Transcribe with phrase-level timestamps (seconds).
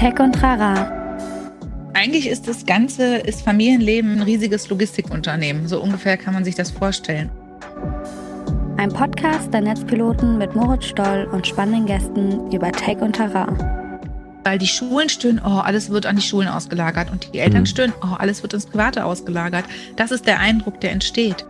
[0.00, 0.90] Tech und Trara.
[1.92, 5.68] Eigentlich ist das ganze ist Familienleben ein riesiges Logistikunternehmen.
[5.68, 7.30] So ungefähr kann man sich das vorstellen.
[8.78, 13.54] Ein Podcast der Netzpiloten mit Moritz Stoll und spannenden Gästen über Tech und Terrain.
[14.42, 17.10] Weil die Schulen stöhnen, oh, alles wird an die Schulen ausgelagert.
[17.12, 17.66] Und die Eltern Mhm.
[17.66, 19.66] stöhnen, oh, alles wird ins Private ausgelagert.
[19.96, 21.44] Das ist der Eindruck, der entsteht.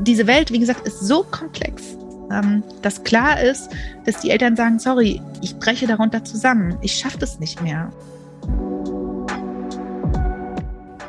[0.00, 1.98] Diese Welt, wie gesagt, ist so komplex,
[2.30, 3.70] ähm, dass klar ist,
[4.04, 6.76] dass die Eltern sagen, sorry, ich breche darunter zusammen.
[6.80, 7.90] Ich schaffe das nicht mehr.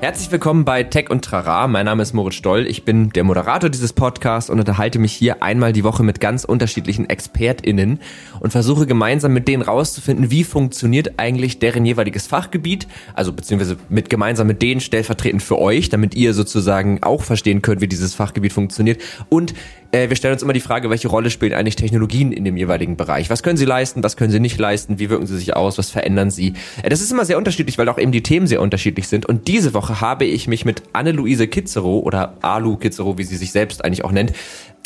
[0.02, 1.68] Herzlich willkommen bei Tech und Trara.
[1.68, 2.66] Mein Name ist Moritz Stoll.
[2.66, 6.44] Ich bin der Moderator dieses Podcasts und unterhalte mich hier einmal die Woche mit ganz
[6.44, 8.00] unterschiedlichen ExpertInnen
[8.40, 12.88] und versuche gemeinsam mit denen rauszufinden, wie funktioniert eigentlich deren jeweiliges Fachgebiet.
[13.14, 17.82] Also beziehungsweise mit gemeinsam mit denen stellvertretend für euch, damit ihr sozusagen auch verstehen könnt,
[17.82, 19.00] wie dieses Fachgebiet funktioniert.
[19.30, 19.54] Und
[19.92, 22.98] äh, wir stellen uns immer die Frage, welche Rolle spielen eigentlich Technologien in dem jeweiligen
[22.98, 23.30] Bereich?
[23.30, 25.90] Was können sie leisten, was können sie nicht leisten, wie wirken sie sich aus, was
[25.90, 26.54] verändern sie?
[26.84, 29.26] Äh, das ist immer sehr unterschiedlich, weil auch eben die Themen sehr unterschiedlich sind.
[29.26, 33.52] Und diese Woche habe ich mich mit Anne-Luise Kitzerow oder Alu Kitzerow, wie sie sich
[33.52, 34.34] selbst eigentlich auch nennt,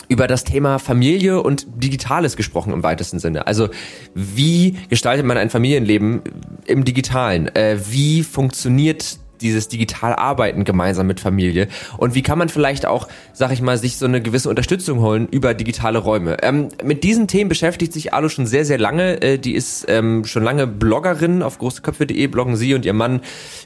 [0.07, 3.47] über das Thema Familie und Digitales gesprochen im weitesten Sinne.
[3.47, 3.69] Also
[4.13, 6.21] wie gestaltet man ein Familienleben
[6.65, 7.53] im Digitalen?
[7.55, 13.07] Äh, wie funktioniert dieses digital Arbeiten gemeinsam mit Familie und wie kann man vielleicht auch,
[13.33, 16.37] sag ich mal, sich so eine gewisse Unterstützung holen über digitale Räume.
[16.41, 19.21] Ähm, mit diesen Themen beschäftigt sich Alu schon sehr, sehr lange.
[19.21, 23.21] Äh, die ist ähm, schon lange Bloggerin auf großeköpfe.de, bloggen sie und ihr Mann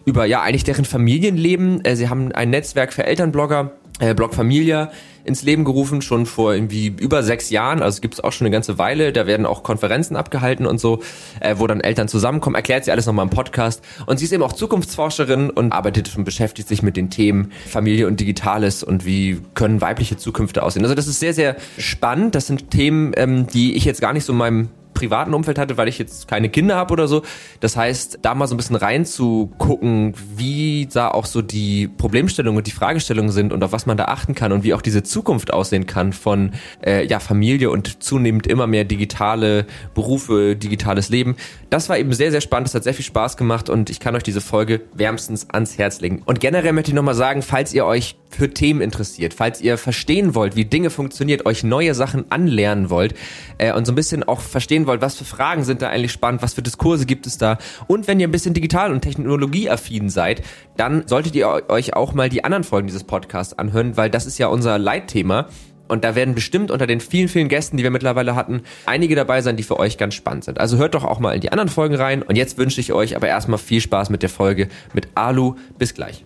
[0.06, 1.83] über ja eigentlich deren Familienleben.
[1.86, 4.92] Äh, sie haben ein Netzwerk für Elternblogger, äh, Blog Familia
[5.23, 8.53] ins Leben gerufen, schon vor irgendwie über sechs Jahren, also gibt es auch schon eine
[8.53, 11.02] ganze Weile, da werden auch Konferenzen abgehalten und so,
[11.39, 13.83] äh, wo dann Eltern zusammenkommen, erklärt sie alles nochmal im Podcast.
[14.08, 18.08] Und sie ist eben auch Zukunftsforscherin und arbeitet und beschäftigt sich mit den Themen Familie
[18.08, 20.83] und Digitales und wie können weibliche Zukünfte aussehen.
[20.83, 24.25] Also das ist sehr, sehr spannend, das sind Themen, ähm, die ich jetzt gar nicht
[24.25, 27.23] so in meinem privaten Umfeld hatte, weil ich jetzt keine Kinder habe oder so.
[27.61, 32.67] Das heißt, da mal so ein bisschen reinzugucken, wie da auch so die Problemstellungen und
[32.67, 35.54] die Fragestellungen sind und auf was man da achten kann und wie auch diese Zukunft
[35.54, 36.52] aussehen kann von
[36.86, 39.65] äh, ja, Familie und zunehmend immer mehr digitale
[39.95, 41.38] Berufe, digitales Leben.
[41.70, 42.68] Das war eben sehr, sehr spannend.
[42.68, 46.02] Das hat sehr viel Spaß gemacht und ich kann euch diese Folge wärmstens ans Herz
[46.02, 46.24] legen.
[46.26, 50.34] Und generell möchte ich nochmal sagen, falls ihr euch für Themen interessiert, falls ihr verstehen
[50.36, 53.14] wollt, wie Dinge funktioniert, euch neue Sachen anlernen wollt
[53.58, 56.42] äh, und so ein bisschen auch verstehen wollt, was für Fragen sind da eigentlich spannend,
[56.42, 57.58] was für Diskurse gibt es da
[57.88, 60.44] und wenn ihr ein bisschen digital und technologieaffin seid,
[60.78, 64.38] dann solltet ihr euch auch mal die anderen Folgen dieses Podcasts anhören, weil das ist
[64.38, 65.48] ja unser Leitthema.
[65.89, 69.42] Und da werden bestimmt unter den vielen, vielen Gästen, die wir mittlerweile hatten, einige dabei
[69.42, 70.60] sein, die für euch ganz spannend sind.
[70.60, 72.22] Also hört doch auch mal in die anderen Folgen rein.
[72.22, 75.55] Und jetzt wünsche ich euch aber erstmal viel Spaß mit der Folge mit Alu.
[75.80, 76.26] Bis gleich.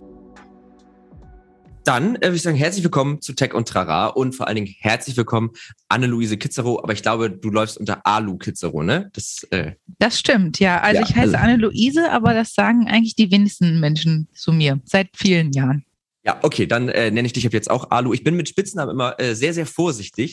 [1.84, 4.74] Dann äh, würde ich sagen, herzlich willkommen zu Tech und Trara und vor allen Dingen
[4.78, 5.50] herzlich willkommen
[5.88, 6.82] Anne-Luise Kitzerow.
[6.82, 9.10] Aber ich glaube, du läufst unter Alu Kitzerow, ne?
[9.14, 10.80] Das, äh, Das stimmt, ja.
[10.80, 14.80] Also Ja, ich heiße also- Anne-Luise, aber das sagen eigentlich die wenigsten Menschen zu mir
[14.84, 15.84] seit vielen Jahren.
[16.24, 18.14] Ja, okay, dann äh, nenne ich dich jetzt auch Alu.
[18.14, 20.32] Ich bin mit Spitznamen immer äh, sehr, sehr vorsichtig.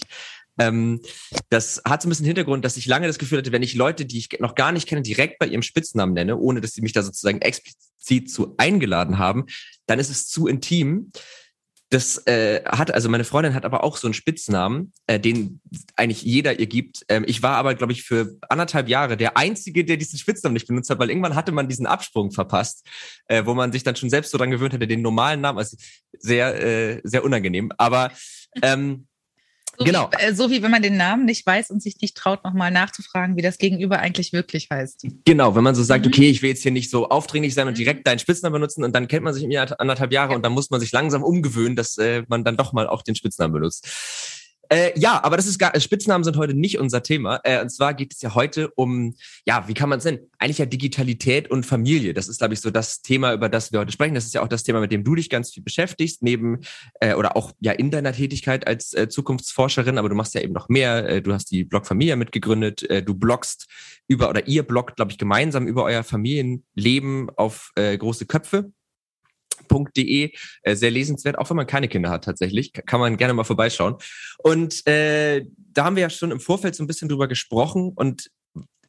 [0.57, 1.01] Ähm,
[1.49, 4.05] das hat so ein bisschen Hintergrund, dass ich lange das Gefühl hatte, wenn ich Leute,
[4.05, 6.93] die ich noch gar nicht kenne, direkt bei ihrem Spitznamen nenne, ohne dass sie mich
[6.93, 9.45] da sozusagen explizit zu eingeladen haben,
[9.85, 11.11] dann ist es zu intim.
[11.91, 15.59] Das äh, hat, also meine Freundin hat aber auch so einen Spitznamen, äh, den
[15.97, 17.05] eigentlich jeder ihr gibt.
[17.09, 20.67] Ähm, ich war aber, glaube ich, für anderthalb Jahre der Einzige, der diesen Spitznamen nicht
[20.67, 22.87] benutzt hat, weil irgendwann hatte man diesen Absprung verpasst,
[23.27, 25.75] äh, wo man sich dann schon selbst so dran gewöhnt hatte, den normalen Namen, also
[26.17, 27.73] sehr, äh, sehr unangenehm.
[27.77, 28.11] Aber
[28.61, 29.07] ähm,
[29.81, 30.09] So Genau.
[30.11, 32.71] Wie, äh, so wie wenn man den Namen nicht weiß und sich nicht traut, nochmal
[32.71, 35.05] nachzufragen, wie das Gegenüber eigentlich wirklich heißt.
[35.25, 36.11] Genau, wenn man so sagt, Mhm.
[36.11, 37.77] okay, ich will jetzt hier nicht so aufdringlich sein und Mhm.
[37.77, 40.53] direkt deinen Spitznamen benutzen und dann kennt man sich im Jahr anderthalb Jahre und dann
[40.53, 43.87] muss man sich langsam umgewöhnen, dass äh, man dann doch mal auch den Spitznamen benutzt.
[44.71, 47.41] Äh, ja, aber das ist gar, Spitznamen sind heute nicht unser Thema.
[47.43, 49.15] Äh, und zwar geht es ja heute um,
[49.45, 50.19] ja, wie kann man es nennen?
[50.39, 52.13] Eigentlich ja Digitalität und Familie.
[52.13, 54.15] Das ist, glaube ich, so das Thema, über das wir heute sprechen.
[54.15, 56.61] Das ist ja auch das Thema, mit dem du dich ganz viel beschäftigst, neben
[57.01, 60.53] äh, oder auch ja in deiner Tätigkeit als äh, Zukunftsforscherin, aber du machst ja eben
[60.53, 61.05] noch mehr.
[61.05, 63.67] Äh, du hast die Blog Familia mitgegründet, äh, du bloggst
[64.07, 68.71] über oder ihr bloggt, glaube ich, gemeinsam über euer Familienleben auf äh, große Köpfe.
[69.71, 70.31] .de,
[70.63, 73.95] äh, sehr lesenswert, auch wenn man keine Kinder hat tatsächlich, kann man gerne mal vorbeischauen.
[74.39, 78.29] Und äh, da haben wir ja schon im Vorfeld so ein bisschen drüber gesprochen und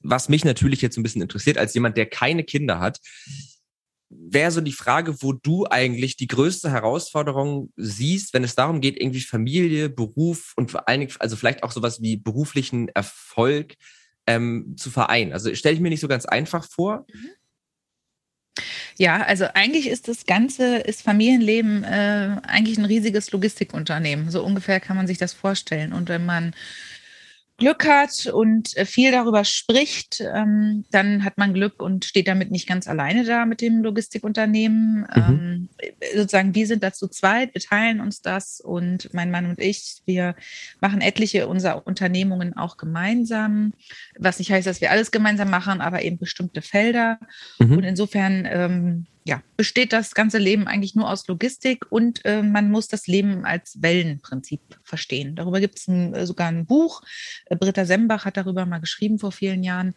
[0.05, 2.99] was mich natürlich jetzt ein bisschen interessiert, als jemand, der keine Kinder hat,
[4.11, 9.01] wäre so die Frage, wo du eigentlich die größte Herausforderung siehst, wenn es darum geht,
[9.01, 13.75] irgendwie Familie, Beruf und vor allen Dingen, also vielleicht auch sowas wie beruflichen Erfolg
[14.27, 15.33] ähm, zu vereinen.
[15.33, 17.07] Also stelle ich mir nicht so ganz einfach vor.
[18.99, 24.31] Ja, also eigentlich ist das Ganze, ist Familienleben äh, eigentlich ein riesiges Logistikunternehmen.
[24.31, 25.93] So ungefähr kann man sich das vorstellen.
[25.93, 26.55] Und wenn man
[27.63, 32.51] Glück hat und äh, viel darüber spricht, ähm, dann hat man Glück und steht damit
[32.51, 35.03] nicht ganz alleine da mit dem Logistikunternehmen.
[35.03, 35.09] Mhm.
[35.15, 35.69] Ähm,
[36.15, 40.35] sozusagen, wir sind dazu zweit, wir teilen uns das und mein Mann und ich, wir
[40.81, 43.73] machen etliche unserer Unternehmungen auch gemeinsam,
[44.19, 47.21] was nicht heißt, dass wir alles gemeinsam machen, aber eben bestimmte Felder.
[47.61, 47.77] Mhm.
[47.77, 52.71] Und insofern ähm, ja, besteht das ganze Leben eigentlich nur aus Logistik und äh, man
[52.71, 55.37] muss das Leben als Wellenprinzip verstehen.
[55.37, 57.03] Darüber gibt es äh, sogar ein Buch.
[57.47, 59.95] Äh, Britta Sembach hat darüber mal geschrieben vor vielen Jahren,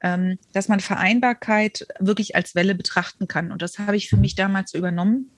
[0.00, 3.50] ähm, dass man Vereinbarkeit wirklich als Welle betrachten kann.
[3.50, 4.22] Und das habe ich für mhm.
[4.22, 5.32] mich damals übernommen.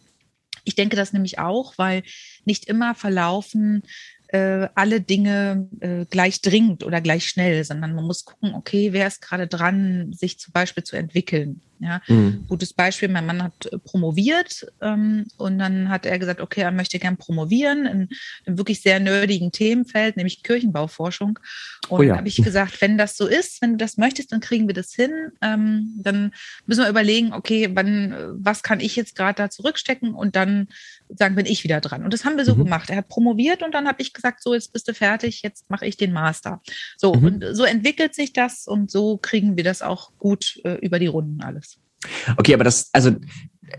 [0.65, 2.03] Ich denke das nämlich auch, weil
[2.45, 3.83] nicht immer verlaufen
[4.29, 5.69] äh, alle Dinge
[6.11, 10.39] gleich dringend oder gleich schnell, sondern man muss gucken, okay, wer ist gerade dran, sich
[10.39, 11.63] zum Beispiel zu entwickeln.
[11.82, 12.44] Ja, mhm.
[12.47, 16.73] gutes Beispiel, mein Mann hat äh, promoviert ähm, und dann hat er gesagt, okay, er
[16.73, 18.09] möchte gern promovieren in
[18.47, 21.38] einem wirklich sehr nerdigen Themenfeld, nämlich Kirchenbauforschung.
[21.88, 22.19] Und oh ja.
[22.19, 24.93] habe ich gesagt, wenn das so ist, wenn du das möchtest, dann kriegen wir das
[24.93, 25.11] hin.
[25.41, 26.32] Ähm, dann
[26.67, 30.69] müssen wir überlegen, okay, wann, was kann ich jetzt gerade da zurückstecken und dann
[31.09, 32.05] sagen, bin ich wieder dran.
[32.05, 32.65] Und das haben wir so mhm.
[32.65, 32.91] gemacht.
[32.91, 35.87] Er hat promoviert und dann habe ich gesagt, so, jetzt bist du fertig, jetzt mache
[35.87, 36.61] ich den Master.
[36.97, 37.25] So, mhm.
[37.25, 41.06] und so entwickelt sich das und so kriegen wir das auch gut äh, über die
[41.06, 41.70] Runden alles.
[42.37, 43.12] Okay, aber das, also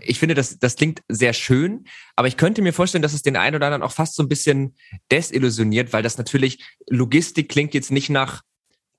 [0.00, 1.84] ich finde, das, das klingt sehr schön,
[2.16, 4.28] aber ich könnte mir vorstellen, dass es den einen oder anderen auch fast so ein
[4.28, 4.76] bisschen
[5.10, 8.42] desillusioniert, weil das natürlich, Logistik klingt jetzt nicht nach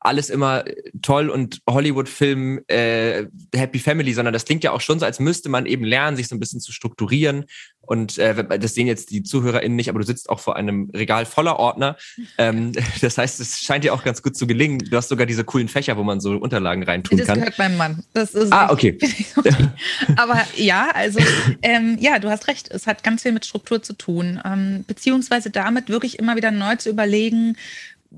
[0.06, 0.64] alles immer
[1.02, 5.50] toll und Hollywood-Film äh, Happy Family, sondern das klingt ja auch schon so, als müsste
[5.50, 7.46] man eben lernen, sich so ein bisschen zu strukturieren.
[7.86, 11.26] Und äh, das sehen jetzt die ZuhörerInnen nicht, aber du sitzt auch vor einem Regal
[11.26, 11.98] voller Ordner.
[12.38, 12.72] Ähm,
[13.02, 14.80] das heißt, es scheint dir auch ganz gut zu gelingen.
[14.80, 17.40] Du hast sogar diese coolen Fächer, wo man so Unterlagen reintun das kann.
[17.40, 18.04] Das gehört meinem Mann.
[18.14, 18.98] Das ist ah, okay.
[20.16, 21.20] aber ja, also
[21.62, 22.72] ähm, ja, du hast recht.
[22.72, 26.78] Es hat ganz viel mit Struktur zu tun, ähm, beziehungsweise damit wirklich immer wieder neu
[26.78, 27.58] zu überlegen,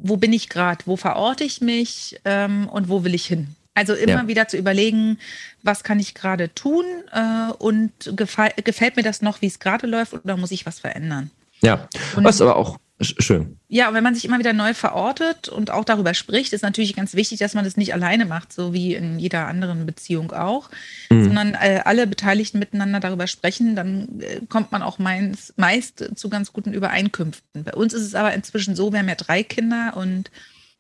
[0.02, 3.56] wo bin ich gerade, wo verorte ich mich ähm, und wo will ich hin.
[3.74, 4.28] Also immer ja.
[4.28, 5.20] wieder zu überlegen,
[5.62, 10.14] was kann ich gerade tun äh, und gefällt mir das noch, wie es gerade läuft
[10.14, 11.30] oder muss ich was verändern?
[11.62, 13.60] Ja, und, was aber auch Schön.
[13.68, 16.96] Ja, und wenn man sich immer wieder neu verortet und auch darüber spricht, ist natürlich
[16.96, 20.70] ganz wichtig, dass man das nicht alleine macht, so wie in jeder anderen Beziehung auch,
[21.10, 21.24] mhm.
[21.24, 26.30] sondern äh, alle Beteiligten miteinander darüber sprechen, dann äh, kommt man auch meist, meist zu
[26.30, 27.64] ganz guten Übereinkünften.
[27.64, 30.32] Bei uns ist es aber inzwischen so, wir haben ja drei Kinder und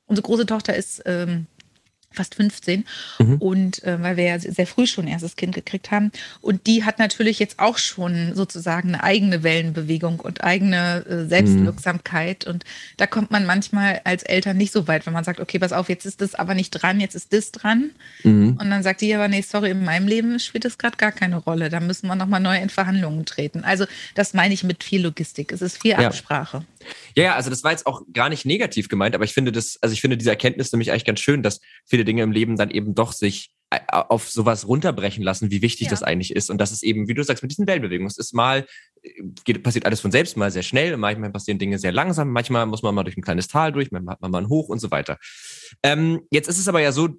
[0.06, 1.48] unsere große Tochter ist ähm,
[2.16, 2.86] fast 15
[3.20, 3.36] mhm.
[3.36, 7.00] und äh, weil wir ja sehr früh schon erstes Kind gekriegt haben und die hat
[7.00, 12.54] natürlich jetzt auch schon sozusagen eine eigene Wellenbewegung und eigene äh, Selbstwirksamkeit mhm.
[12.54, 12.64] und
[12.98, 15.90] da kommt man manchmal als Eltern nicht so weit, wenn man sagt, okay, pass auf,
[15.90, 17.92] jetzt ist das aber nicht dran, jetzt ist das dran
[18.24, 18.58] mhm.
[18.60, 21.38] und dann sagt die aber, nee, sorry, in meinem Leben spielt das gerade gar keine
[21.38, 23.64] Rolle, da müssen wir nochmal neu in Verhandlungen treten.
[23.64, 23.86] Also
[24.16, 25.96] das meine ich mit viel Logistik, es ist viel.
[25.96, 26.58] Absprache.
[26.58, 26.64] Ja,
[27.16, 29.94] ja, also das war jetzt auch gar nicht negativ gemeint, aber ich finde das, also
[29.94, 32.96] ich finde diese Erkenntnis nämlich eigentlich ganz schön, dass viele Dinge im Leben dann eben
[32.96, 35.92] doch sich äh, auf sowas runterbrechen lassen, wie wichtig ja.
[35.92, 36.50] das eigentlich ist.
[36.50, 38.08] Und das ist eben, wie du sagst, mit diesen Wellenbewegungen.
[38.08, 38.66] Es ist mal,
[39.02, 39.10] äh,
[39.44, 42.84] geht, passiert alles von selbst, mal sehr schnell, manchmal passieren Dinge sehr langsam, manchmal muss
[42.84, 44.92] man mal durch ein kleines Tal durch, manchmal hat man mal ein Hoch und so
[44.92, 45.18] weiter.
[45.82, 47.10] Ähm, jetzt ist es aber ja so,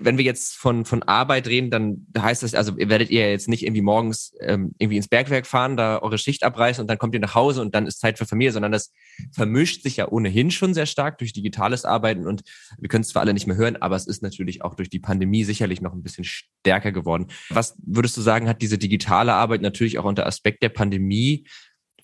[0.00, 3.64] wenn wir jetzt von, von Arbeit reden, dann heißt das, also werdet ihr jetzt nicht
[3.64, 7.20] irgendwie morgens ähm, irgendwie ins Bergwerk fahren, da eure Schicht abreißen und dann kommt ihr
[7.20, 8.92] nach Hause und dann ist Zeit für Familie, sondern das
[9.32, 12.42] vermischt sich ja ohnehin schon sehr stark durch digitales Arbeiten und
[12.78, 15.00] wir können es zwar alle nicht mehr hören, aber es ist natürlich auch durch die
[15.00, 17.26] Pandemie sicherlich noch ein bisschen stärker geworden.
[17.50, 21.46] Was würdest du sagen, hat diese digitale Arbeit natürlich auch unter Aspekt der Pandemie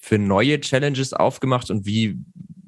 [0.00, 2.18] für neue Challenges aufgemacht und wie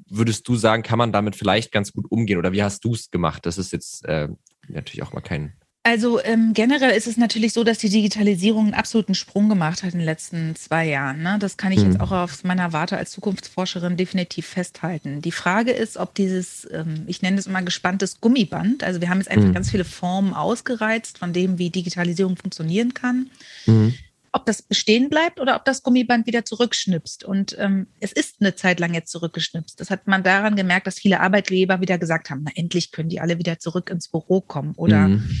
[0.09, 3.09] würdest du sagen, kann man damit vielleicht ganz gut umgehen oder wie hast du es
[3.09, 3.45] gemacht?
[3.45, 4.29] Das ist jetzt äh,
[4.67, 5.53] natürlich auch mal kein.
[5.85, 9.91] Also ähm, generell ist es natürlich so, dass die Digitalisierung einen absoluten Sprung gemacht hat
[9.91, 11.21] in den letzten zwei Jahren.
[11.21, 11.37] Ne?
[11.39, 11.91] Das kann ich mhm.
[11.91, 15.21] jetzt auch aus meiner Warte als Zukunftsforscherin definitiv festhalten.
[15.21, 19.17] Die Frage ist, ob dieses, ähm, ich nenne es immer gespanntes Gummiband, also wir haben
[19.17, 19.53] jetzt einfach mhm.
[19.53, 23.29] ganz viele Formen ausgereizt von dem, wie Digitalisierung funktionieren kann.
[23.65, 23.93] Mhm
[24.33, 27.23] ob das bestehen bleibt oder ob das Gummiband wieder zurückschnipst.
[27.23, 29.79] Und ähm, es ist eine Zeit lang jetzt zurückgeschnipst.
[29.79, 33.21] Das hat man daran gemerkt, dass viele Arbeitgeber wieder gesagt haben, na endlich können die
[33.21, 34.73] alle wieder zurück ins Büro kommen.
[34.75, 35.39] Oder mhm.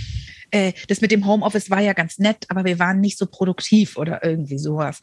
[0.51, 3.97] äh, das mit dem Homeoffice war ja ganz nett, aber wir waren nicht so produktiv
[3.97, 5.01] oder irgendwie sowas.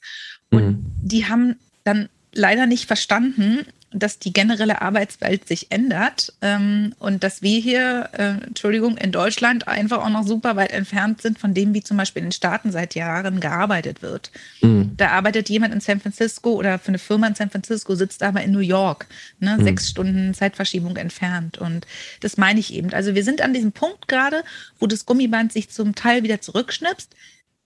[0.50, 0.86] Und mhm.
[1.02, 7.42] die haben dann leider nicht verstanden, dass die generelle Arbeitswelt sich ändert ähm, und dass
[7.42, 11.74] wir hier, äh, Entschuldigung, in Deutschland einfach auch noch super weit entfernt sind von dem,
[11.74, 14.30] wie zum Beispiel in den Staaten seit Jahren gearbeitet wird.
[14.60, 14.92] Mhm.
[14.96, 18.42] Da arbeitet jemand in San Francisco oder für eine Firma in San Francisco, sitzt aber
[18.42, 19.06] in New York,
[19.40, 19.64] ne, mhm.
[19.64, 21.58] sechs Stunden Zeitverschiebung entfernt.
[21.58, 21.86] Und
[22.20, 22.92] das meine ich eben.
[22.92, 24.44] Also wir sind an diesem Punkt gerade,
[24.78, 27.14] wo das Gummiband sich zum Teil wieder zurückschnipst.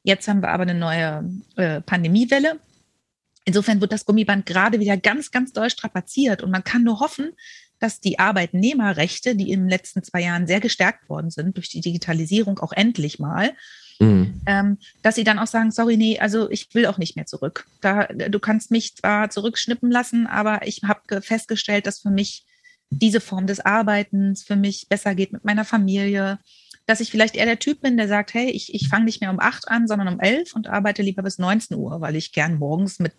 [0.04, 1.24] Jetzt haben wir aber eine neue
[1.56, 2.58] äh, Pandemiewelle
[3.44, 7.32] Insofern wird das Gummiband gerade wieder ganz, ganz doll strapaziert und man kann nur hoffen,
[7.78, 11.82] dass die Arbeitnehmerrechte, die in den letzten zwei Jahren sehr gestärkt worden sind durch die
[11.82, 13.52] Digitalisierung, auch endlich mal,
[13.98, 14.40] mhm.
[14.46, 17.66] ähm, dass sie dann auch sagen, sorry, nee, also ich will auch nicht mehr zurück.
[17.82, 22.46] Da, du kannst mich zwar zurückschnippen lassen, aber ich habe festgestellt, dass für mich
[22.90, 26.38] diese Form des Arbeitens für mich besser geht mit meiner Familie,
[26.86, 29.30] dass ich vielleicht eher der Typ bin, der sagt, hey, ich, ich fange nicht mehr
[29.30, 32.58] um acht an, sondern um elf und arbeite lieber bis 19 Uhr, weil ich gern
[32.58, 33.12] morgens mit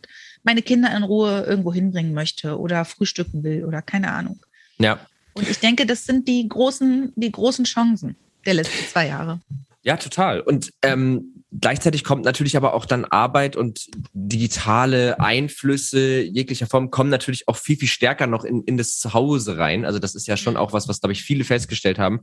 [0.43, 4.39] meine Kinder in Ruhe irgendwo hinbringen möchte oder frühstücken will oder keine Ahnung.
[4.77, 4.99] Ja.
[5.33, 9.41] Und ich denke, das sind die großen, die großen Chancen der letzten zwei Jahre.
[9.81, 10.39] Ja, total.
[10.41, 17.09] Und ähm, gleichzeitig kommt natürlich aber auch dann Arbeit und digitale Einflüsse jeglicher Form kommen
[17.09, 19.85] natürlich auch viel, viel stärker noch in, in das Zuhause rein.
[19.85, 22.21] Also das ist ja schon auch was, was, glaube ich, viele festgestellt haben.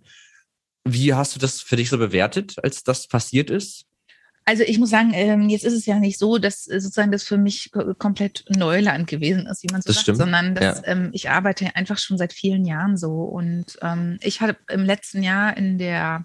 [0.84, 3.86] Wie hast du das für dich so bewertet, als das passiert ist?
[4.44, 7.38] Also ich muss sagen, ähm, jetzt ist es ja nicht so, dass sozusagen das für
[7.38, 10.18] mich komplett Neuland gewesen ist, wie man so das sagt, stimmt.
[10.18, 10.86] sondern dass ja.
[10.88, 13.22] ähm, ich arbeite einfach schon seit vielen Jahren so.
[13.22, 16.24] Und ähm, ich hatte im letzten Jahr in der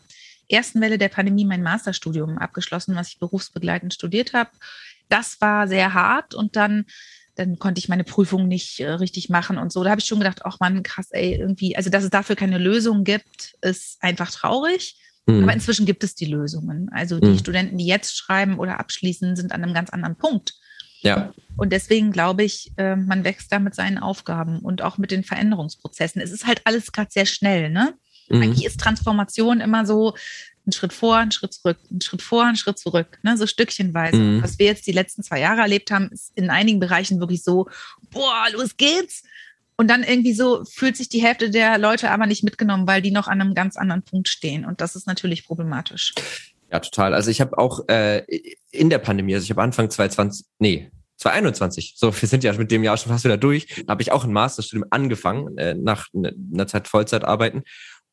[0.49, 4.49] ersten Welle der Pandemie mein Masterstudium abgeschlossen, was ich berufsbegleitend studiert habe.
[5.09, 6.85] Das war sehr hart und dann
[7.37, 9.83] dann konnte ich meine Prüfung nicht äh, richtig machen und so.
[9.83, 12.57] Da habe ich schon gedacht, ach man, krass, ey, irgendwie, also dass es dafür keine
[12.57, 14.97] Lösung gibt, ist einfach traurig.
[15.27, 15.43] Mhm.
[15.43, 16.89] Aber inzwischen gibt es die Lösungen.
[16.91, 17.37] Also die mhm.
[17.37, 20.55] Studenten, die jetzt schreiben oder abschließen, sind an einem ganz anderen Punkt.
[21.01, 21.33] Ja.
[21.55, 25.23] Und deswegen glaube ich, äh, man wächst da mit seinen Aufgaben und auch mit den
[25.23, 26.21] Veränderungsprozessen.
[26.21, 27.93] Es ist halt alles gerade sehr schnell, ne?
[28.29, 28.41] Mhm.
[28.41, 30.15] Eigentlich ist Transformation immer so
[30.67, 33.37] ein Schritt vor, ein Schritt zurück, ein Schritt vor, ein Schritt zurück, ne?
[33.37, 34.17] so stückchenweise.
[34.17, 34.43] Mhm.
[34.43, 37.67] Was wir jetzt die letzten zwei Jahre erlebt haben, ist in einigen Bereichen wirklich so,
[38.11, 39.23] boah, los geht's.
[39.77, 43.11] Und dann irgendwie so fühlt sich die Hälfte der Leute aber nicht mitgenommen, weil die
[43.11, 44.65] noch an einem ganz anderen Punkt stehen.
[44.65, 46.15] Und das ist natürlich problematisch.
[46.71, 47.13] Ja, total.
[47.13, 48.23] Also ich habe auch äh,
[48.71, 52.71] in der Pandemie, also ich habe Anfang 2020, nee, 2021, so wir sind ja mit
[52.71, 56.67] dem Jahr schon fast wieder durch, habe ich auch ein Masterstudium angefangen, äh, nach einer
[56.67, 57.63] Zeit Vollzeit arbeiten.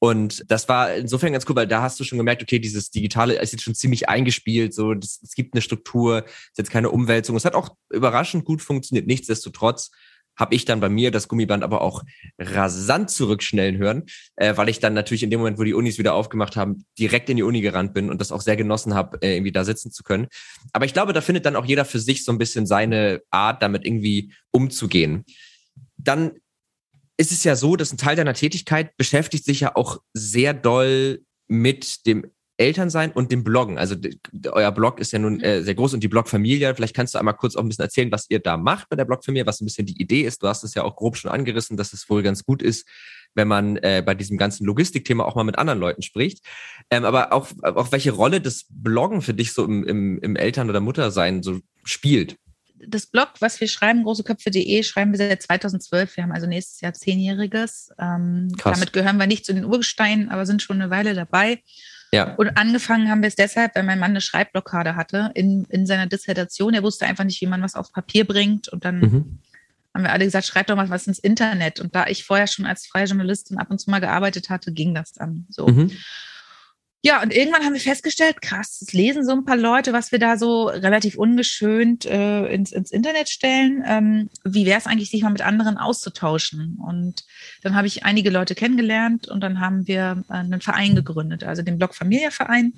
[0.05, 3.41] Und das war insofern ganz cool, weil da hast du schon gemerkt, okay, dieses Digitale
[3.41, 7.37] ist jetzt schon ziemlich eingespielt, so, es gibt eine Struktur, ist jetzt keine Umwälzung.
[7.37, 9.07] Es hat auch überraschend gut funktioniert.
[9.07, 9.93] Nichtsdestotrotz
[10.37, 12.03] habe ich dann bei mir das Gummiband aber auch
[12.39, 14.03] rasant zurückschnellen hören,
[14.37, 17.31] äh, weil ich dann natürlich in dem Moment, wo die Unis wieder aufgemacht haben, direkt
[17.31, 19.91] in die Uni gerannt bin und das auch sehr genossen habe, äh, irgendwie da sitzen
[19.91, 20.27] zu können.
[20.75, 23.63] Aber ich glaube, da findet dann auch jeder für sich so ein bisschen seine Art,
[23.63, 25.25] damit irgendwie umzugehen.
[25.97, 26.33] Dann
[27.17, 31.23] ist es ja so, dass ein Teil deiner Tätigkeit beschäftigt sich ja auch sehr doll
[31.47, 33.79] mit dem Elternsein und dem Bloggen.
[33.79, 33.97] Also
[34.53, 36.75] euer Blog ist ja nun äh, sehr groß und die Blogfamilie.
[36.75, 39.05] Vielleicht kannst du einmal kurz auch ein bisschen erzählen, was ihr da macht bei der
[39.05, 40.43] Blogfamilie, was ein bisschen die Idee ist.
[40.43, 42.87] Du hast es ja auch grob schon angerissen, dass es wohl ganz gut ist,
[43.35, 46.45] wenn man äh, bei diesem ganzen Logistikthema auch mal mit anderen Leuten spricht.
[46.91, 50.71] Ähm, aber auch, auch welche Rolle das Bloggen für dich so im, im, im Eltern-
[50.71, 52.37] oder Muttersein so spielt
[52.89, 56.17] das Blog, was wir schreiben, großeköpfe.de, schreiben wir seit 2012.
[56.17, 57.91] Wir haben also nächstes Jahr zehnjähriges.
[57.99, 61.63] Ähm, damit gehören wir nicht zu den Urgesteinen, aber sind schon eine Weile dabei.
[62.13, 62.35] Ja.
[62.35, 66.07] Und angefangen haben wir es deshalb, weil mein Mann eine Schreibblockade hatte in, in seiner
[66.07, 66.75] Dissertation.
[66.75, 68.69] Er wusste einfach nicht, wie man was auf Papier bringt.
[68.69, 69.39] Und dann mhm.
[69.93, 71.81] haben wir alle gesagt, schreib doch mal was ins Internet.
[71.81, 74.95] Und da ich vorher schon als freie Journalistin ab und zu mal gearbeitet hatte, ging
[74.95, 75.67] das dann so.
[75.67, 75.91] Mhm.
[77.07, 80.19] Ja, und irgendwann haben wir festgestellt, krass, das lesen so ein paar Leute, was wir
[80.19, 83.85] da so relativ ungeschönt äh, ins, ins Internet stellen.
[83.87, 86.79] Ähm, wie wäre es eigentlich, sich mal mit anderen auszutauschen?
[86.83, 87.27] Und
[87.63, 91.61] dann habe ich einige Leute kennengelernt und dann haben wir äh, einen Verein gegründet, also
[91.61, 92.73] den Blog Familienverein.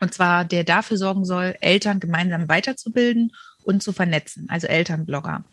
[0.00, 3.32] Und zwar, der dafür sorgen soll, Eltern gemeinsam weiterzubilden
[3.64, 5.44] und zu vernetzen, also Elternblogger.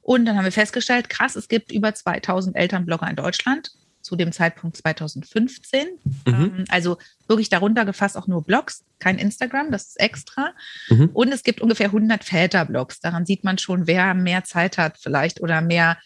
[0.00, 3.72] Und dann haben wir festgestellt, krass, es gibt über 2000 Elternblogger in Deutschland
[4.08, 5.86] zu dem Zeitpunkt 2015.
[6.26, 6.34] Mhm.
[6.34, 6.96] Ähm, also
[7.26, 10.52] wirklich darunter gefasst auch nur Blogs, kein Instagram, das ist extra.
[10.88, 11.10] Mhm.
[11.12, 13.00] Und es gibt ungefähr 100 Väterblogs.
[13.00, 15.98] Daran sieht man schon, wer mehr Zeit hat vielleicht oder mehr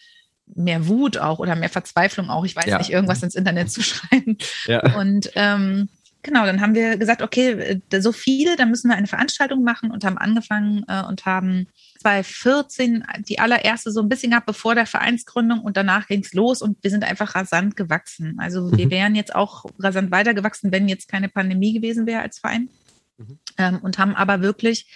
[0.55, 2.43] mehr Wut auch oder mehr Verzweiflung auch.
[2.43, 2.77] Ich weiß ja.
[2.77, 4.37] nicht, irgendwas ins Internet zu schreiben.
[4.65, 4.97] Ja.
[4.97, 5.87] Und ähm,
[6.23, 10.03] genau, dann haben wir gesagt, okay, so viele, dann müssen wir eine Veranstaltung machen und
[10.03, 11.67] haben angefangen äh, und haben
[11.99, 16.61] 2014 die allererste so ein bisschen gehabt, bevor der Vereinsgründung und danach ging es los
[16.61, 18.37] und wir sind einfach rasant gewachsen.
[18.39, 18.77] Also mhm.
[18.77, 22.69] wir wären jetzt auch rasant weitergewachsen, wenn jetzt keine Pandemie gewesen wäre als Verein.
[23.17, 23.39] Mhm.
[23.57, 24.87] Ähm, und haben aber wirklich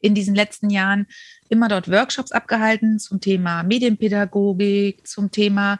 [0.00, 1.06] in diesen letzten Jahren
[1.48, 5.78] immer dort Workshops abgehalten zum Thema Medienpädagogik, zum Thema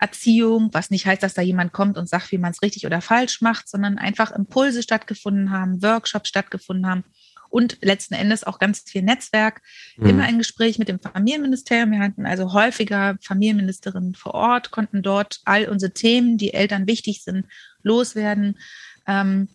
[0.00, 3.02] Erziehung, was nicht heißt, dass da jemand kommt und sagt, wie man es richtig oder
[3.02, 7.04] falsch macht, sondern einfach Impulse stattgefunden haben, Workshops stattgefunden haben
[7.50, 9.60] und letzten Endes auch ganz viel Netzwerk.
[9.96, 10.08] Mhm.
[10.08, 11.90] Immer ein Gespräch mit dem Familienministerium.
[11.90, 17.22] Wir hatten also häufiger Familienministerinnen vor Ort, konnten dort all unsere Themen, die Eltern wichtig
[17.22, 17.46] sind,
[17.82, 18.58] loswerden.
[19.06, 19.48] Ähm,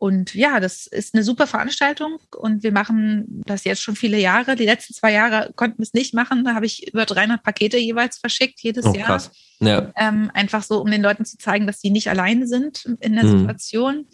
[0.00, 4.56] Und ja, das ist eine super Veranstaltung und wir machen das jetzt schon viele Jahre.
[4.56, 6.42] Die letzten zwei Jahre konnten wir es nicht machen.
[6.42, 9.22] Da habe ich über 300 Pakete jeweils verschickt, jedes oh, Jahr.
[9.58, 9.92] Ja.
[9.96, 13.24] Ähm, einfach so, um den Leuten zu zeigen, dass sie nicht alleine sind in der
[13.24, 13.40] mhm.
[13.40, 14.06] Situation.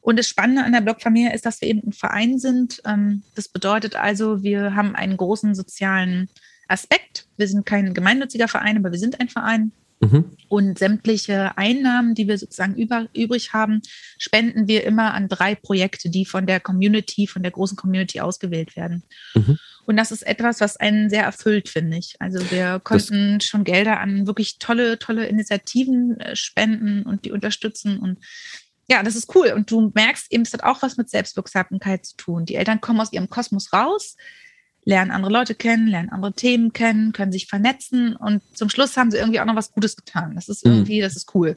[0.00, 2.80] Und das Spannende an der Blogfamilie ist, dass wir eben ein Verein sind.
[2.84, 6.28] Ähm, das bedeutet also, wir haben einen großen sozialen
[6.68, 7.26] Aspekt.
[7.36, 9.72] Wir sind kein gemeinnütziger Verein, aber wir sind ein Verein.
[10.04, 10.36] Mhm.
[10.48, 13.80] Und sämtliche Einnahmen, die wir sozusagen über, übrig haben,
[14.18, 18.76] spenden wir immer an drei Projekte, die von der Community, von der großen Community ausgewählt
[18.76, 19.02] werden.
[19.34, 19.58] Mhm.
[19.86, 22.14] Und das ist etwas, was einen sehr erfüllt, finde ich.
[22.18, 27.32] Also wir konnten das schon Gelder an wirklich tolle, tolle Initiativen äh, spenden und die
[27.32, 27.98] unterstützen.
[27.98, 28.18] Und
[28.88, 29.52] ja, das ist cool.
[29.54, 32.44] Und du merkst eben, es hat auch was mit Selbstwirksamkeit zu tun.
[32.46, 34.16] Die Eltern kommen aus ihrem Kosmos raus,
[34.84, 39.10] lernen andere Leute kennen, lernen andere Themen kennen, können sich vernetzen und zum Schluss haben
[39.10, 40.34] sie irgendwie auch noch was Gutes getan.
[40.34, 40.72] Das ist mhm.
[40.72, 41.02] irgendwie, mhm.
[41.02, 41.56] das ist cool.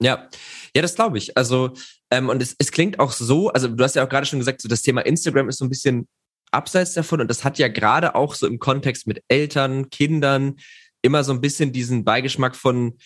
[0.00, 0.28] Ja,
[0.74, 1.36] ja, das glaube ich.
[1.36, 1.72] Also,
[2.10, 4.62] ähm, und es, es klingt auch so, also du hast ja auch gerade schon gesagt,
[4.62, 6.08] so das Thema Instagram ist so ein bisschen
[6.52, 10.56] abseits davon und das hat ja gerade auch so im Kontext mit Eltern, Kindern
[11.02, 12.98] immer so ein bisschen diesen Beigeschmack von,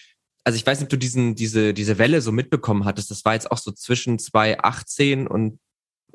[0.45, 3.35] also ich weiß nicht, ob du diesen, diese, diese Welle so mitbekommen hattest, das war
[3.35, 5.59] jetzt auch so zwischen 2018 und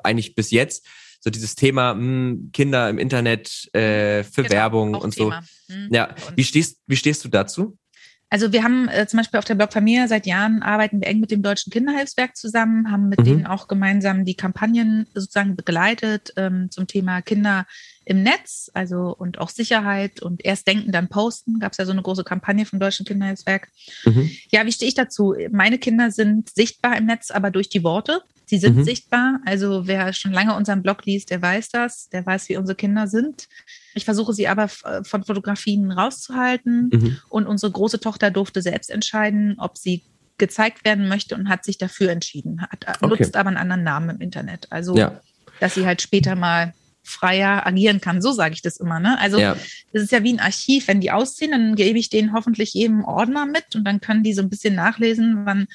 [0.04, 0.88] eigentlich bis jetzt,
[1.20, 5.44] so dieses Thema mh, hm, Kinder im Internet äh, für genau, Werbung und Thema.
[5.68, 5.74] so.
[5.74, 5.90] Mhm.
[5.92, 7.78] Ja, wie stehst, wie stehst du dazu?
[8.32, 11.20] Also wir haben äh, zum Beispiel auf der Blog Familie seit Jahren arbeiten wir eng
[11.20, 13.24] mit dem Deutschen Kinderhilfswerk zusammen, haben mit mhm.
[13.24, 17.66] denen auch gemeinsam die Kampagnen sozusagen begleitet ähm, zum Thema Kinder
[18.06, 21.60] im Netz, also und auch Sicherheit und erst denken, dann posten.
[21.60, 23.68] Gab es ja so eine große Kampagne vom Deutschen Kinderhilfswerk.
[24.06, 24.30] Mhm.
[24.52, 25.36] Ja, wie stehe ich dazu?
[25.52, 28.22] Meine Kinder sind sichtbar im Netz, aber durch die Worte.
[28.50, 28.84] Sie sind mhm.
[28.84, 29.40] sichtbar.
[29.46, 33.08] Also wer schon lange unseren Blog liest, der weiß das, der weiß, wie unsere Kinder
[33.08, 33.48] sind.
[33.94, 36.90] Ich versuche sie aber äh, von Fotografien rauszuhalten.
[36.92, 37.18] Mhm.
[37.30, 40.02] Und unsere große Tochter durfte selbst entscheiden, ob sie
[40.40, 42.64] gezeigt werden möchte und hat sich dafür entschieden.
[42.64, 43.18] Hat, äh, okay.
[43.20, 44.66] Nutzt aber einen anderen Namen im Internet.
[44.72, 45.22] Also, ja.
[45.60, 46.74] dass sie halt später mal
[47.10, 48.22] freier agieren kann.
[48.22, 49.00] So sage ich das immer.
[49.00, 49.20] Ne?
[49.20, 49.56] Also ja.
[49.94, 50.88] das ist ja wie ein Archiv.
[50.88, 54.34] Wenn die ausziehen, dann gebe ich denen hoffentlich jedem Ordner mit und dann können die
[54.34, 55.68] so ein bisschen nachlesen, wann,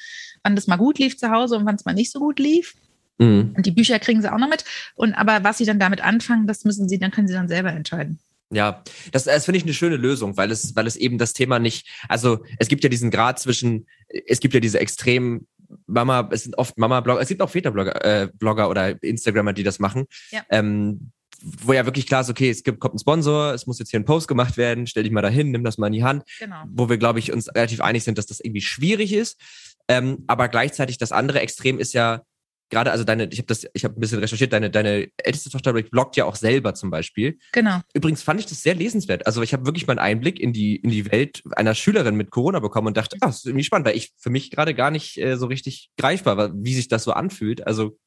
[0.43, 2.73] wann das mal gut lief zu Hause und wann es mal nicht so gut lief.
[3.17, 3.53] Mhm.
[3.55, 4.65] Und die Bücher kriegen sie auch noch mit.
[4.95, 7.71] Und aber was sie dann damit anfangen, das müssen sie, dann können sie dann selber
[7.71, 8.19] entscheiden.
[8.51, 11.59] Ja, das, das finde ich eine schöne Lösung, weil es, weil es eben das Thema
[11.59, 13.87] nicht, also es gibt ja diesen Grad zwischen,
[14.27, 15.47] es gibt ja diese extremen
[15.87, 19.79] Mama, es sind oft Mama-Blogger, es gibt auch Väter-Blogger äh, Blogger oder Instagrammer, die das
[19.79, 20.43] machen, ja.
[20.49, 23.91] ähm, wo ja wirklich klar ist, okay, es gibt, kommt ein Sponsor, es muss jetzt
[23.91, 26.23] hier ein Post gemacht werden, stell dich mal dahin, nimm das mal in die Hand.
[26.39, 26.63] Genau.
[26.67, 29.39] Wo wir, glaube ich, uns relativ einig sind, dass das irgendwie schwierig ist.
[29.87, 32.23] Ähm, aber gleichzeitig das andere Extrem ist ja
[32.69, 35.73] gerade, also deine, ich habe das, ich habe ein bisschen recherchiert, deine, deine älteste Tochter
[35.73, 37.37] bloggt ja auch selber zum Beispiel.
[37.51, 37.79] Genau.
[37.93, 39.27] Übrigens fand ich das sehr lesenswert.
[39.27, 42.31] Also ich habe wirklich mal einen Einblick in die, in die Welt einer Schülerin mit
[42.31, 44.91] Corona bekommen und dachte, ah, das ist irgendwie spannend, weil ich für mich gerade gar
[44.91, 47.65] nicht äh, so richtig greifbar war, wie sich das so anfühlt.
[47.67, 47.97] Also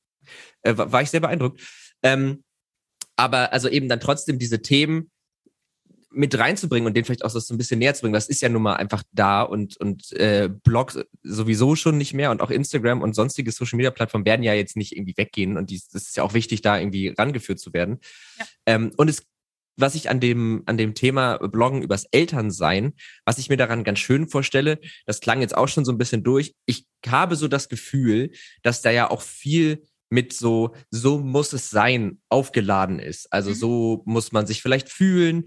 [0.63, 1.61] äh, war ich sehr beeindruckt.
[2.03, 2.43] Ähm,
[3.19, 5.11] aber also eben dann trotzdem diese Themen
[6.11, 8.49] mit reinzubringen und den vielleicht auch so ein bisschen näher zu bringen, das ist ja
[8.49, 13.03] nun mal einfach da und, und äh, Blog sowieso schon nicht mehr und auch Instagram
[13.03, 16.23] und sonstige Social Media Plattformen werden ja jetzt nicht irgendwie weggehen und das ist ja
[16.23, 17.99] auch wichtig, da irgendwie rangeführt zu werden.
[18.39, 18.47] Ja.
[18.67, 19.27] Ähm, und es
[19.81, 24.01] was ich an dem, an dem Thema Bloggen übers Elternsein, was ich mir daran ganz
[24.01, 26.55] schön vorstelle, das klang jetzt auch schon so ein bisschen durch.
[26.67, 31.71] Ich habe so das Gefühl, dass da ja auch viel mit so, so muss es
[31.71, 33.33] sein, aufgeladen ist.
[33.33, 33.55] Also mhm.
[33.55, 35.45] so muss man sich vielleicht fühlen,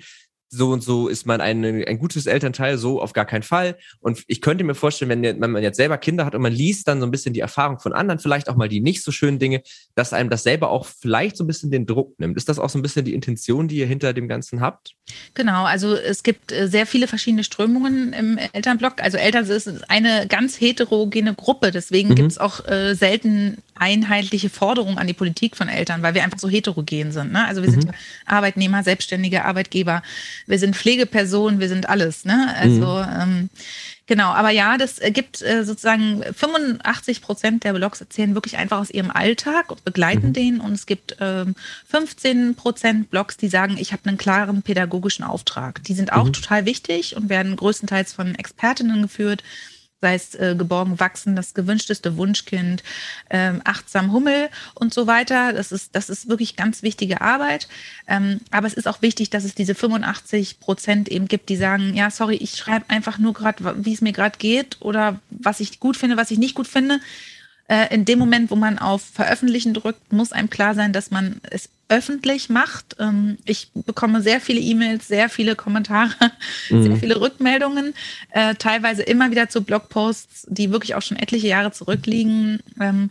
[0.54, 3.78] so und so ist man ein, ein gutes Elternteil, so auf gar keinen Fall.
[4.02, 6.90] Und ich könnte mir vorstellen, wenn, wenn man jetzt selber Kinder hat und man liest
[6.90, 9.40] dann so ein bisschen die Erfahrung von anderen, vielleicht auch mal die nicht so schönen
[9.40, 9.62] Dinge,
[9.96, 12.36] dass einem das selber auch vielleicht so ein bisschen den Druck nimmt.
[12.36, 14.94] Ist das auch so ein bisschen die Intention, die ihr hinter dem Ganzen habt?
[15.36, 19.02] Genau, also es gibt äh, sehr viele verschiedene Strömungen im Elternblock.
[19.02, 22.16] Also Eltern ist eine ganz heterogene Gruppe, deswegen mhm.
[22.16, 26.38] gibt es auch äh, selten einheitliche Forderungen an die Politik von Eltern, weil wir einfach
[26.38, 27.32] so heterogen sind.
[27.32, 27.48] Ne?
[27.48, 27.82] Also wir mhm.
[27.82, 27.92] sind
[28.28, 30.04] Arbeitnehmer, Selbstständige, Arbeitgeber
[30.48, 32.26] wir sind Pflegepersonen, wir sind alles.
[32.26, 32.54] Ne?
[32.58, 33.22] Also mhm.
[33.22, 33.50] ähm,
[34.08, 38.90] genau, aber ja, das gibt äh, sozusagen 85 Prozent der Blogs erzählen wirklich einfach aus
[38.90, 40.34] ihrem Alltag und begleiten mhm.
[40.34, 40.60] den.
[40.60, 41.56] Und es gibt ähm,
[41.90, 45.84] 15 Prozent Blogs, die sagen, ich habe einen klaren pädagogischen Auftrag.
[45.84, 46.34] Die sind auch mhm.
[46.34, 49.44] total wichtig und werden größtenteils von Expertinnen geführt
[50.02, 52.84] sei es äh, geborgen wachsen, das gewünschteste Wunschkind,
[53.30, 55.54] ähm, achtsam Hummel und so weiter.
[55.54, 57.68] Das ist, das ist wirklich ganz wichtige Arbeit.
[58.08, 61.94] Ähm, aber es ist auch wichtig, dass es diese 85 Prozent eben gibt, die sagen,
[61.96, 65.80] ja, sorry, ich schreibe einfach nur gerade, wie es mir gerade geht oder was ich
[65.80, 67.00] gut finde, was ich nicht gut finde.
[67.72, 71.40] Äh, in dem Moment, wo man auf Veröffentlichen drückt, muss einem klar sein, dass man
[71.52, 72.98] es öffentlich macht.
[73.00, 76.12] Ähm, ich bekomme sehr viele E-Mails, sehr viele Kommentare,
[76.70, 76.84] mhm.
[76.84, 77.94] sehr viele Rückmeldungen,
[78.32, 82.60] äh, teilweise immer wieder zu Blogposts, die wirklich auch schon etliche Jahre zurückliegen.
[82.78, 83.10] Ähm,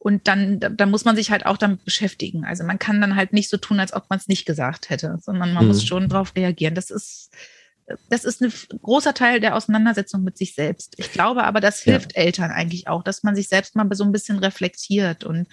[0.00, 2.44] Und dann, da, da, muss man sich halt auch damit beschäftigen.
[2.44, 5.20] Also man kann dann halt nicht so tun, als ob man es nicht gesagt hätte,
[5.22, 5.68] sondern man mhm.
[5.68, 6.74] muss schon darauf reagieren.
[6.74, 7.30] Das ist,
[8.08, 10.94] das ist ein großer Teil der Auseinandersetzung mit sich selbst.
[10.96, 12.22] Ich glaube aber, das hilft ja.
[12.22, 15.48] Eltern eigentlich auch, dass man sich selbst mal so ein bisschen reflektiert und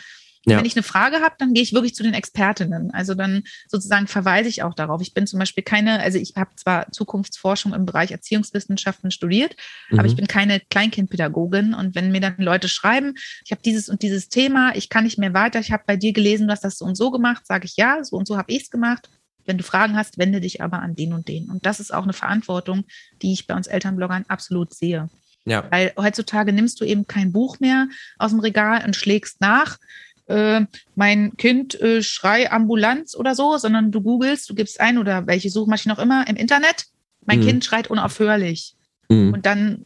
[0.48, 0.58] ja.
[0.58, 2.92] Wenn ich eine Frage habe, dann gehe ich wirklich zu den Expertinnen.
[2.92, 5.02] Also dann sozusagen verweise ich auch darauf.
[5.02, 9.58] Ich bin zum Beispiel keine, also ich habe zwar Zukunftsforschung im Bereich Erziehungswissenschaften studiert,
[9.90, 10.00] mhm.
[10.00, 11.74] aber ich bin keine Kleinkindpädagogin.
[11.74, 15.20] Und wenn mir dann Leute schreiben, ich habe dieses und dieses Thema, ich kann nicht
[15.20, 17.66] mehr weiter, ich habe bei dir gelesen, du hast das so und so gemacht, sage
[17.66, 19.10] ich ja, so und so habe ich es gemacht.
[19.48, 21.50] Wenn du Fragen hast, wende dich aber an den und den.
[21.50, 22.86] Und das ist auch eine Verantwortung,
[23.22, 25.10] die ich bei uns Elternbloggern absolut sehe.
[25.46, 25.66] Ja.
[25.72, 29.78] Weil heutzutage nimmst du eben kein Buch mehr aus dem Regal und schlägst nach,
[30.28, 35.26] äh, mein Kind äh, schrei Ambulanz oder so, sondern du googelst, du gibst ein oder
[35.26, 36.88] welche Suchmaschine auch immer im Internet,
[37.26, 37.46] mein mhm.
[37.46, 38.76] Kind schreit unaufhörlich.
[39.10, 39.34] Mhm.
[39.34, 39.86] Und dann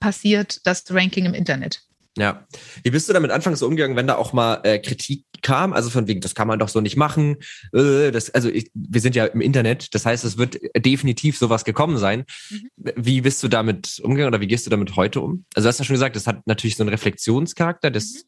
[0.00, 1.82] passiert das Ranking im Internet.
[2.18, 2.46] Ja.
[2.82, 5.72] Wie bist du damit anfangs so umgegangen, wenn da auch mal äh, Kritik kam?
[5.72, 7.38] Also von wegen, das kann man doch so nicht machen.
[7.72, 11.64] Äh, das, also ich, wir sind ja im Internet, das heißt, es wird definitiv sowas
[11.64, 12.24] gekommen sein.
[12.50, 12.92] Mhm.
[12.96, 15.44] Wie bist du damit umgegangen oder wie gehst du damit heute um?
[15.54, 18.20] Also du hast ja schon gesagt, das hat natürlich so einen Reflexionscharakter, das mhm.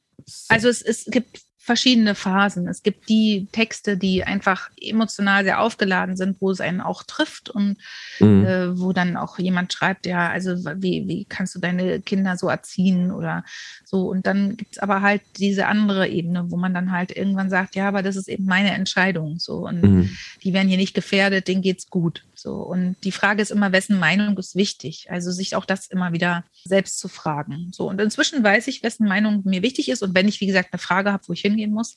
[0.49, 2.69] Also es, es gibt verschiedene Phasen.
[2.69, 7.49] Es gibt die Texte, die einfach emotional sehr aufgeladen sind, wo es einen auch trifft
[7.49, 7.79] und
[8.21, 8.45] mhm.
[8.45, 12.51] äh, wo dann auch jemand schreibt, ja, also wie, wie kannst du deine Kinder so
[12.51, 13.45] erziehen oder
[13.87, 14.11] so.
[14.11, 17.77] Und dann gibt es aber halt diese andere Ebene, wo man dann halt irgendwann sagt,
[17.77, 19.39] ja, aber das ist eben meine Entscheidung.
[19.39, 20.11] So und mhm.
[20.43, 22.25] die werden hier nicht gefährdet, denen geht's gut.
[22.35, 22.57] So.
[22.57, 25.07] Und die Frage ist immer, wessen Meinung ist wichtig?
[25.11, 27.71] Also sich auch das immer wieder selbst zu fragen.
[27.73, 27.89] So.
[27.89, 30.03] Und inzwischen weiß ich, wessen Meinung mir wichtig ist.
[30.03, 31.97] Und wenn ich, wie gesagt, eine Frage habe, wo ich hingehen muss.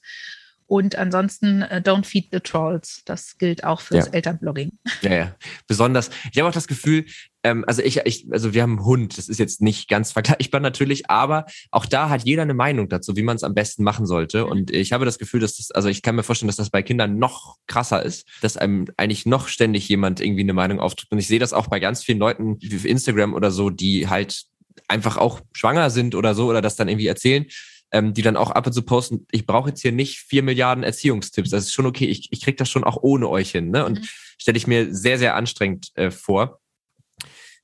[0.67, 3.01] Und ansonsten uh, don't feed the trolls.
[3.05, 4.13] Das gilt auch fürs ja.
[4.13, 4.71] Elternblogging.
[5.01, 5.35] Ja, ja.
[5.67, 6.09] Besonders.
[6.31, 7.05] Ich habe auch das Gefühl,
[7.43, 9.17] ähm, also ich, ich, also wir haben einen Hund.
[9.17, 13.15] Das ist jetzt nicht ganz vergleichbar natürlich, aber auch da hat jeder eine Meinung dazu,
[13.15, 14.45] wie man es am besten machen sollte.
[14.45, 16.83] Und ich habe das Gefühl, dass das, also ich kann mir vorstellen, dass das bei
[16.83, 21.09] Kindern noch krasser ist, dass einem eigentlich noch ständig jemand irgendwie eine Meinung auftritt.
[21.11, 24.09] Und ich sehe das auch bei ganz vielen Leuten wie auf Instagram oder so, die
[24.09, 24.43] halt
[24.89, 27.45] einfach auch schwanger sind oder so oder das dann irgendwie erzählen
[27.91, 30.83] ähm, die dann auch ab und zu posten, ich brauche jetzt hier nicht vier Milliarden
[30.83, 31.49] Erziehungstipps.
[31.49, 33.69] Das ist schon okay, ich, ich kriege das schon auch ohne euch hin.
[33.71, 33.85] Ne?
[33.85, 34.07] Und mhm.
[34.37, 36.59] stelle ich mir sehr, sehr anstrengend äh, vor.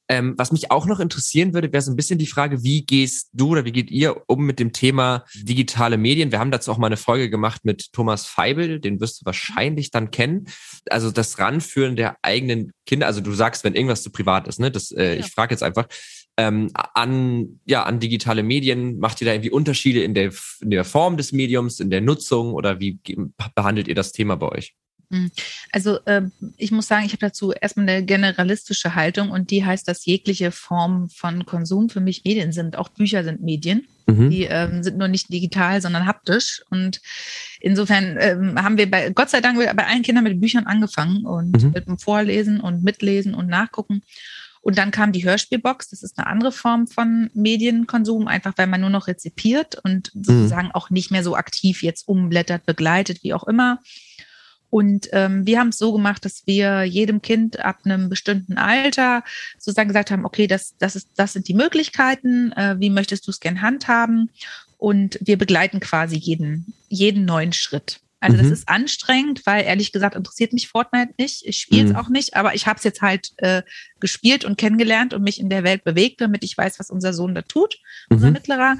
[0.09, 3.29] Ähm, was mich auch noch interessieren würde, wäre so ein bisschen die Frage, wie gehst
[3.31, 6.31] du oder wie geht ihr um mit dem Thema digitale Medien?
[6.31, 9.91] Wir haben dazu auch mal eine Folge gemacht mit Thomas Feibel, den wirst du wahrscheinlich
[9.91, 10.47] dann kennen.
[10.89, 14.71] Also das Ranführen der eigenen Kinder, also du sagst, wenn irgendwas zu privat ist, ne?
[14.71, 15.19] Das, äh, ja.
[15.21, 15.87] ich frage jetzt einfach,
[16.37, 18.99] ähm, an, ja, an digitale Medien?
[18.99, 22.53] Macht ihr da irgendwie Unterschiede in der, in der Form des Mediums, in der Nutzung
[22.53, 22.99] oder wie
[23.55, 24.75] behandelt ihr das Thema bei euch?
[25.13, 25.29] Hm.
[25.71, 26.23] Also äh,
[26.57, 30.51] ich muss sagen, ich habe dazu erstmal eine generalistische Haltung und die heißt, dass jegliche
[30.51, 32.77] Form von Konsum für mich Medien sind.
[32.77, 33.87] Auch Bücher sind Medien.
[34.07, 34.29] Mhm.
[34.29, 36.63] Die ähm, sind nur nicht digital, sondern haptisch.
[36.69, 36.99] Und
[37.61, 41.61] insofern ähm, haben wir bei, Gott sei Dank bei allen Kindern mit Büchern angefangen und
[41.61, 41.71] mhm.
[41.73, 44.01] mit dem Vorlesen und Mitlesen und Nachgucken.
[44.63, 45.89] Und dann kam die Hörspielbox.
[45.89, 50.23] Das ist eine andere Form von Medienkonsum, einfach weil man nur noch rezipiert und mhm.
[50.23, 53.79] sozusagen auch nicht mehr so aktiv jetzt umblättert, begleitet, wie auch immer.
[54.69, 59.23] Und ähm, wir haben es so gemacht, dass wir jedem Kind ab einem bestimmten Alter
[59.59, 63.31] sozusagen gesagt haben, okay, das, das, ist, das sind die Möglichkeiten, äh, wie möchtest du
[63.31, 64.31] es gern handhaben?
[64.77, 67.99] Und wir begleiten quasi jeden, jeden neuen Schritt.
[68.23, 68.41] Also mhm.
[68.41, 71.45] das ist anstrengend, weil ehrlich gesagt interessiert mich Fortnite nicht.
[71.45, 71.97] Ich spiele es mhm.
[71.97, 73.63] auch nicht, aber ich habe es jetzt halt äh,
[73.99, 77.35] gespielt und kennengelernt und mich in der Welt bewegt, damit ich weiß, was unser Sohn
[77.35, 78.15] da tut, mhm.
[78.15, 78.77] unser Mittlerer.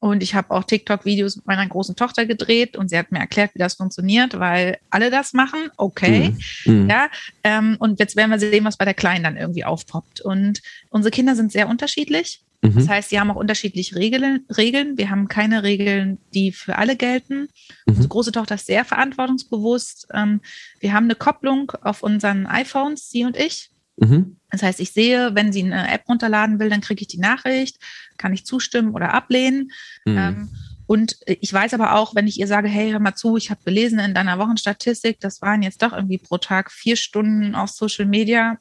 [0.00, 3.54] Und ich habe auch TikTok-Videos mit meiner großen Tochter gedreht und sie hat mir erklärt,
[3.54, 5.70] wie das funktioniert, weil alle das machen.
[5.76, 6.34] Okay.
[6.64, 6.72] Mhm.
[6.72, 6.90] mhm.
[6.90, 7.10] Ja.
[7.44, 10.20] Ähm, und jetzt werden wir sehen, was bei der Kleinen dann irgendwie aufpoppt.
[10.20, 12.42] Und unsere Kinder sind sehr unterschiedlich.
[12.62, 12.74] Mhm.
[12.74, 14.98] Das heißt, sie haben auch unterschiedliche Regeln, Regeln.
[14.98, 17.40] Wir haben keine Regeln, die für alle gelten.
[17.40, 17.48] Mhm.
[17.86, 20.08] Unsere große Tochter ist sehr verantwortungsbewusst.
[20.12, 20.40] Ähm,
[20.80, 23.70] wir haben eine Kopplung auf unseren iPhones, sie und ich.
[23.96, 24.36] Mhm.
[24.50, 27.78] Das heißt, ich sehe, wenn sie eine App runterladen will, dann kriege ich die Nachricht,
[28.16, 29.70] kann ich zustimmen oder ablehnen.
[30.04, 30.18] Mhm.
[30.18, 30.48] Ähm,
[30.86, 33.62] und ich weiß aber auch, wenn ich ihr sage, hey, hör mal zu, ich habe
[33.64, 38.06] gelesen in deiner Wochenstatistik, das waren jetzt doch irgendwie pro Tag vier Stunden auf Social
[38.06, 38.58] Media,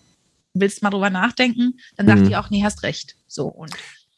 [0.59, 2.29] willst mal drüber nachdenken, dann sagt mhm.
[2.29, 3.15] die auch, nee, hast recht.
[3.27, 3.71] So und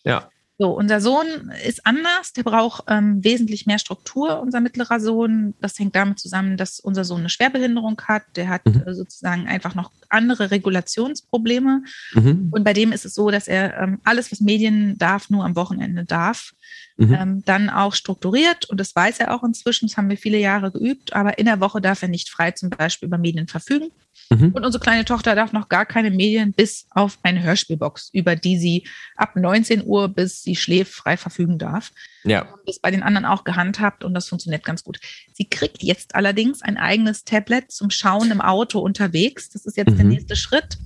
[0.03, 0.29] ja.
[0.61, 1.25] So, unser Sohn
[1.65, 5.55] ist anders, der braucht ähm, wesentlich mehr Struktur, unser mittlerer Sohn.
[5.59, 8.21] Das hängt damit zusammen, dass unser Sohn eine Schwerbehinderung hat.
[8.35, 8.83] Der hat mhm.
[8.85, 11.81] äh, sozusagen einfach noch andere Regulationsprobleme.
[12.13, 12.49] Mhm.
[12.51, 15.55] Und bei dem ist es so, dass er ähm, alles, was Medien darf, nur am
[15.55, 16.53] Wochenende darf.
[17.01, 17.13] Mhm.
[17.15, 20.71] Ähm, dann auch strukturiert, und das weiß er auch inzwischen, das haben wir viele Jahre
[20.71, 23.89] geübt, aber in der Woche darf er nicht frei zum Beispiel über Medien verfügen.
[24.29, 24.51] Mhm.
[24.51, 28.55] Und unsere kleine Tochter darf noch gar keine Medien bis auf eine Hörspielbox, über die
[28.55, 31.91] sie ab 19 Uhr bis sie schläft frei verfügen darf.
[32.23, 32.43] Ja.
[32.43, 34.99] Wir haben das bei den anderen auch gehandhabt und das funktioniert ganz gut.
[35.33, 39.49] Sie kriegt jetzt allerdings ein eigenes Tablet zum Schauen im Auto unterwegs.
[39.49, 39.97] Das ist jetzt mhm.
[39.97, 40.77] der nächste Schritt.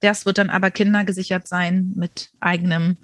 [0.00, 2.96] Das wird dann aber kindergesichert sein mit eigenem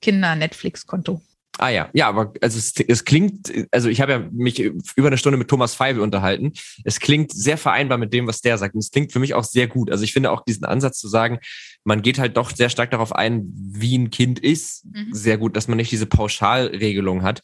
[0.00, 1.20] Kinder-Netflix-Konto.
[1.58, 5.16] Ah ja, ja, aber also es, es klingt, also ich habe ja mich über eine
[5.16, 6.52] Stunde mit Thomas Feibe unterhalten.
[6.84, 8.74] Es klingt sehr vereinbar mit dem, was der sagt.
[8.74, 9.90] Und es klingt für mich auch sehr gut.
[9.90, 11.38] Also ich finde auch diesen Ansatz zu sagen,
[11.84, 15.12] man geht halt doch sehr stark darauf ein, wie ein Kind ist, mhm.
[15.12, 17.40] sehr gut, dass man nicht diese Pauschalregelung hat.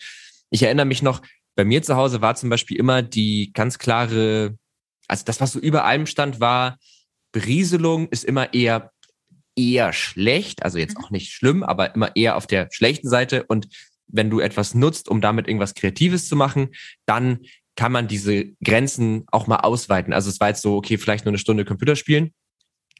[0.51, 1.23] Ich erinnere mich noch,
[1.55, 4.57] bei mir zu Hause war zum Beispiel immer die ganz klare,
[5.09, 6.79] also das, was so über allem stand, war,
[7.33, 8.91] Berieselung ist immer eher
[9.55, 11.05] eher schlecht, also jetzt mhm.
[11.05, 13.69] auch nicht schlimm, aber immer eher auf der schlechten Seite und
[14.13, 16.69] wenn du etwas nutzt, um damit irgendwas Kreatives zu machen,
[17.07, 17.41] dann
[17.75, 20.13] kann man diese Grenzen auch mal ausweiten.
[20.13, 22.33] Also es war jetzt so, okay, vielleicht nur eine Stunde Computer spielen.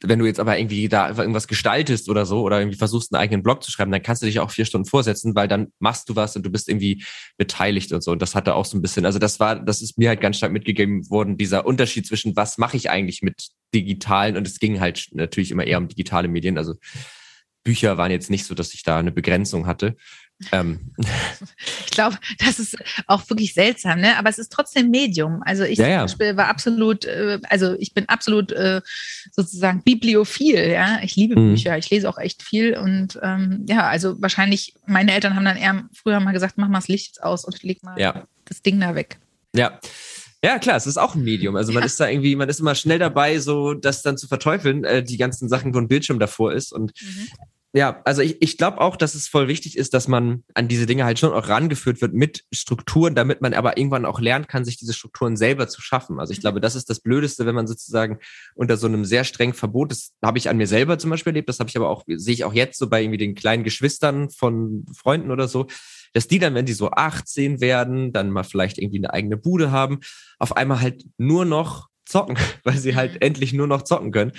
[0.05, 3.43] Wenn du jetzt aber irgendwie da irgendwas gestaltest oder so oder irgendwie versuchst, einen eigenen
[3.43, 6.15] Blog zu schreiben, dann kannst du dich auch vier Stunden vorsetzen, weil dann machst du
[6.17, 7.05] was und du bist irgendwie
[7.37, 8.11] beteiligt und so.
[8.11, 10.37] Und das hatte auch so ein bisschen, also das war, das ist mir halt ganz
[10.37, 14.81] stark mitgegeben worden, dieser Unterschied zwischen was mache ich eigentlich mit digitalen und es ging
[14.81, 16.57] halt natürlich immer eher um digitale Medien.
[16.57, 16.75] Also
[17.63, 19.95] Bücher waren jetzt nicht so, dass ich da eine Begrenzung hatte.
[20.51, 20.79] Ähm.
[21.85, 22.75] Ich glaube, das ist
[23.07, 24.17] auch wirklich seltsam, ne?
[24.17, 25.41] Aber es ist trotzdem Medium.
[25.45, 25.97] Also ich ja, ja.
[25.99, 28.81] zum Beispiel war absolut, äh, also ich bin absolut äh,
[29.31, 30.99] sozusagen bibliophil, ja.
[31.03, 31.51] Ich liebe mhm.
[31.51, 35.57] Bücher, ich lese auch echt viel und ähm, ja, also wahrscheinlich, meine Eltern haben dann
[35.57, 38.27] eher früher mal gesagt, mach mal das Licht aus und leg mal ja.
[38.45, 39.17] das Ding da weg.
[39.55, 39.79] Ja.
[40.43, 41.55] Ja, klar, es ist auch ein Medium.
[41.55, 41.85] Also man ja.
[41.85, 45.15] ist da irgendwie, man ist immer schnell dabei, so das dann zu verteufeln, äh, die
[45.15, 46.73] ganzen Sachen, wo ein Bildschirm davor ist.
[46.73, 47.27] Und mhm.
[47.75, 50.85] Ja, also ich, ich glaube auch, dass es voll wichtig ist, dass man an diese
[50.85, 54.63] Dinge halt schon auch rangeführt wird mit Strukturen, damit man aber irgendwann auch lernen kann,
[54.63, 56.19] sich diese Strukturen selber zu schaffen.
[56.19, 58.19] Also ich glaube, das ist das Blödeste, wenn man sozusagen
[58.53, 61.49] unter so einem sehr strengen Verbot, das habe ich an mir selber zum Beispiel erlebt,
[61.49, 64.29] das habe ich aber auch, sehe ich auch jetzt so bei irgendwie den kleinen Geschwistern
[64.29, 65.65] von Freunden oder so,
[66.13, 69.71] dass die dann, wenn die so 18 werden, dann mal vielleicht irgendwie eine eigene Bude
[69.71, 69.99] haben,
[70.37, 73.21] auf einmal halt nur noch zocken, weil sie halt mhm.
[73.21, 74.33] endlich nur noch zocken können.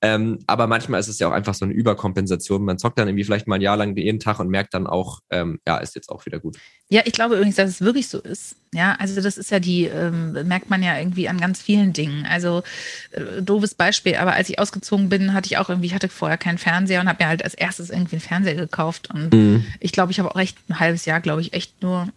[0.00, 2.64] Ähm, aber manchmal ist es ja auch einfach so eine Überkompensation.
[2.64, 5.20] Man zockt dann irgendwie vielleicht mal ein Jahr lang jeden Tag und merkt dann auch,
[5.30, 6.56] ähm, ja, ist jetzt auch wieder gut.
[6.88, 8.56] Ja, ich glaube übrigens, dass es wirklich so ist.
[8.72, 12.26] Ja, also das ist ja die, ähm, merkt man ja irgendwie an ganz vielen Dingen.
[12.26, 12.62] Also
[13.10, 16.38] äh, doofes Beispiel, aber als ich ausgezogen bin, hatte ich auch irgendwie, ich hatte vorher
[16.38, 19.10] keinen Fernseher und habe mir halt als erstes irgendwie einen Fernseher gekauft.
[19.12, 19.66] Und mhm.
[19.80, 22.08] ich glaube, ich habe auch echt ein halbes Jahr, glaube ich, echt nur,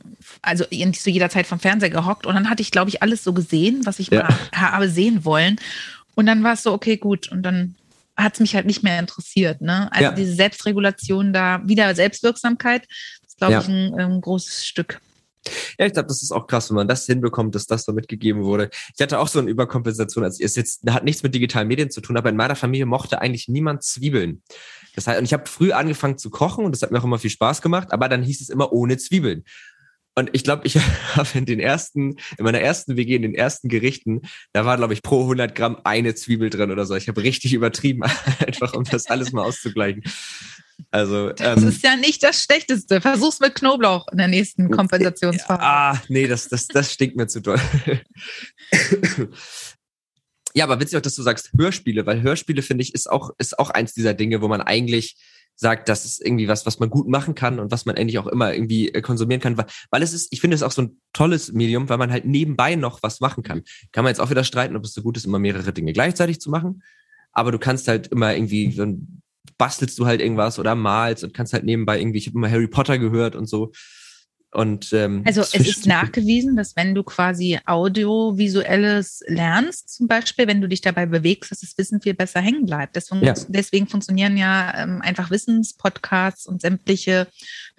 [0.41, 2.25] also nicht zu jeder Zeit vom Fernseher gehockt.
[2.25, 4.23] Und dann hatte ich, glaube ich, alles so gesehen, was ich ja.
[4.23, 5.57] mal habe sehen wollen.
[6.21, 7.31] Und dann war es so, okay, gut.
[7.31, 7.73] Und dann
[8.15, 9.59] hat es mich halt nicht mehr interessiert.
[9.59, 9.91] Ne?
[9.91, 10.11] Also ja.
[10.11, 12.85] diese Selbstregulation da, wieder Selbstwirksamkeit,
[13.25, 13.61] ist, glaube ja.
[13.61, 15.01] ich, ein, ein großes Stück.
[15.79, 18.43] Ja, ich glaube, das ist auch krass, wenn man das hinbekommt, dass das so mitgegeben
[18.43, 18.69] wurde.
[18.95, 20.23] Ich hatte auch so eine Überkompensation.
[20.23, 23.19] Also es jetzt hat nichts mit digitalen Medien zu tun, aber in meiner Familie mochte
[23.19, 24.43] eigentlich niemand Zwiebeln.
[24.93, 27.17] Das heißt, und ich habe früh angefangen zu kochen und das hat mir auch immer
[27.17, 29.43] viel Spaß gemacht, aber dann hieß es immer ohne Zwiebeln.
[30.15, 30.75] Und ich glaube, ich
[31.15, 34.21] habe in den ersten, in meiner ersten WG, in den ersten Gerichten,
[34.53, 36.95] da war, glaube ich, pro 100 Gramm eine Zwiebel drin oder so.
[36.95, 38.03] Ich habe richtig übertrieben,
[38.45, 40.03] einfach um das alles mal auszugleichen.
[40.89, 43.01] Also, das ähm, ist ja nicht das Schlechteste.
[43.01, 45.61] Versuch's mit Knoblauch in der nächsten Kompensationsphase.
[45.61, 47.61] Ah, nee, das, das, das stinkt mir zu doll.
[50.55, 53.59] ja, aber witzig auch, dass du sagst Hörspiele, weil Hörspiele, finde ich, ist auch, ist
[53.59, 55.17] auch eins dieser Dinge, wo man eigentlich
[55.61, 58.25] sagt, das ist irgendwie was, was man gut machen kann und was man endlich auch
[58.25, 61.01] immer irgendwie äh, konsumieren kann, weil, weil es ist, ich finde es auch so ein
[61.13, 63.61] tolles Medium, weil man halt nebenbei noch was machen kann.
[63.91, 66.41] Kann man jetzt auch wieder streiten, ob es so gut ist, immer mehrere Dinge gleichzeitig
[66.41, 66.81] zu machen,
[67.31, 69.21] aber du kannst halt immer irgendwie, dann
[69.59, 72.67] bastelst du halt irgendwas oder malst und kannst halt nebenbei irgendwie, ich habe immer Harry
[72.67, 73.71] Potter gehört und so.
[74.53, 80.59] Und, ähm, also es ist nachgewiesen, dass wenn du quasi audiovisuelles lernst, zum Beispiel, wenn
[80.59, 82.97] du dich dabei bewegst, dass das Wissen viel besser hängen bleibt.
[82.97, 83.33] Deswegen, ja.
[83.47, 87.27] deswegen funktionieren ja ähm, einfach Wissenspodcasts und sämtliche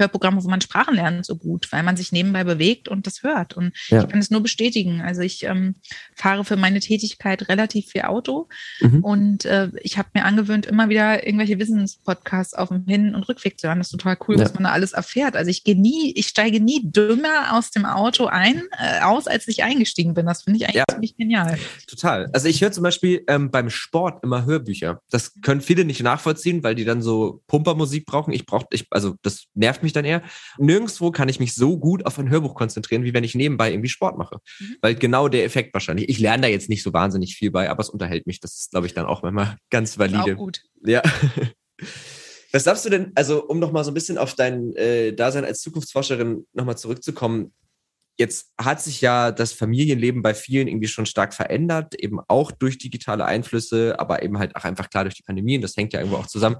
[0.02, 3.54] Hörprogramme, wo man Sprachen lernt, so gut, weil man sich nebenbei bewegt und das hört.
[3.54, 4.02] Und ja.
[4.02, 5.00] ich kann es nur bestätigen.
[5.00, 5.76] Also ich ähm,
[6.14, 8.48] fahre für meine Tätigkeit relativ viel Auto
[8.80, 9.04] mhm.
[9.04, 13.58] und äh, ich habe mir angewöhnt, immer wieder irgendwelche Wissenspodcasts auf dem Hin- und Rückweg
[13.58, 13.78] zu hören.
[13.78, 14.44] Das ist total cool, ja.
[14.44, 15.36] was man da alles erfährt.
[15.36, 19.48] Also ich gehe nie, ich steige nie dümmer aus dem Auto ein, äh, aus, als
[19.48, 20.26] ich eingestiegen bin.
[20.26, 21.58] Das finde ich eigentlich ja, ziemlich genial.
[21.86, 22.28] Total.
[22.32, 25.00] Also ich höre zum Beispiel ähm, beim Sport immer Hörbücher.
[25.10, 28.32] Das können viele nicht nachvollziehen, weil die dann so Pumpermusik brauchen.
[28.32, 30.22] Ich brauche, ich, also das nervt mich dann eher.
[30.58, 33.88] Nirgendwo kann ich mich so gut auf ein Hörbuch konzentrieren, wie wenn ich nebenbei irgendwie
[33.88, 34.38] Sport mache.
[34.58, 34.76] Mhm.
[34.80, 36.08] Weil genau der Effekt wahrscheinlich.
[36.08, 38.40] Ich lerne da jetzt nicht so wahnsinnig viel bei, aber es unterhält mich.
[38.40, 40.34] Das ist, glaube ich, dann auch manchmal ganz valide.
[40.34, 40.62] Auch gut.
[40.84, 41.02] Ja.
[42.52, 45.62] Was glaubst du denn, also um nochmal so ein bisschen auf dein äh, Dasein als
[45.62, 47.52] Zukunftsforscherin nochmal zurückzukommen,
[48.18, 52.78] Jetzt hat sich ja das Familienleben bei vielen irgendwie schon stark verändert, eben auch durch
[52.78, 56.00] digitale Einflüsse, aber eben halt auch einfach klar durch die Pandemie und das hängt ja
[56.00, 56.56] irgendwo auch zusammen.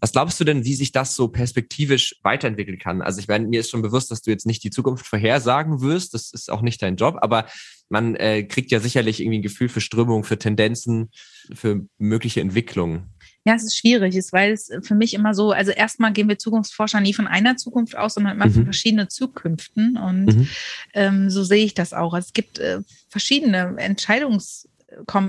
[0.00, 3.02] Was glaubst du denn, wie sich das so perspektivisch weiterentwickeln kann?
[3.02, 6.14] Also ich meine, mir ist schon bewusst, dass du jetzt nicht die Zukunft vorhersagen wirst,
[6.14, 7.46] das ist auch nicht dein Job, aber
[7.88, 11.10] man äh, kriegt ja sicherlich irgendwie ein Gefühl für Strömung, für Tendenzen,
[11.52, 13.13] für mögliche Entwicklungen.
[13.44, 16.38] Ja, es ist schwierig, ist, weil es für mich immer so, also erstmal gehen wir
[16.38, 18.52] Zukunftsforscher nie von einer Zukunft aus, sondern immer mhm.
[18.52, 19.98] von verschiedenen Zukünften.
[19.98, 20.48] Und mhm.
[20.94, 22.14] ähm, so sehe ich das auch.
[22.14, 24.66] Also es gibt äh, verschiedene Entscheidungs-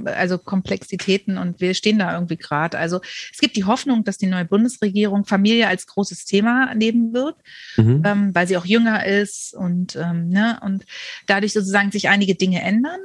[0.06, 2.78] also Komplexitäten und wir stehen da irgendwie gerade.
[2.78, 3.02] Also
[3.32, 7.36] es gibt die Hoffnung, dass die neue Bundesregierung Familie als großes Thema nehmen wird,
[7.78, 8.04] mhm.
[8.06, 10.86] ähm, weil sie auch jünger ist und, ähm, ne, und
[11.28, 13.00] dadurch sozusagen sich einige Dinge ändern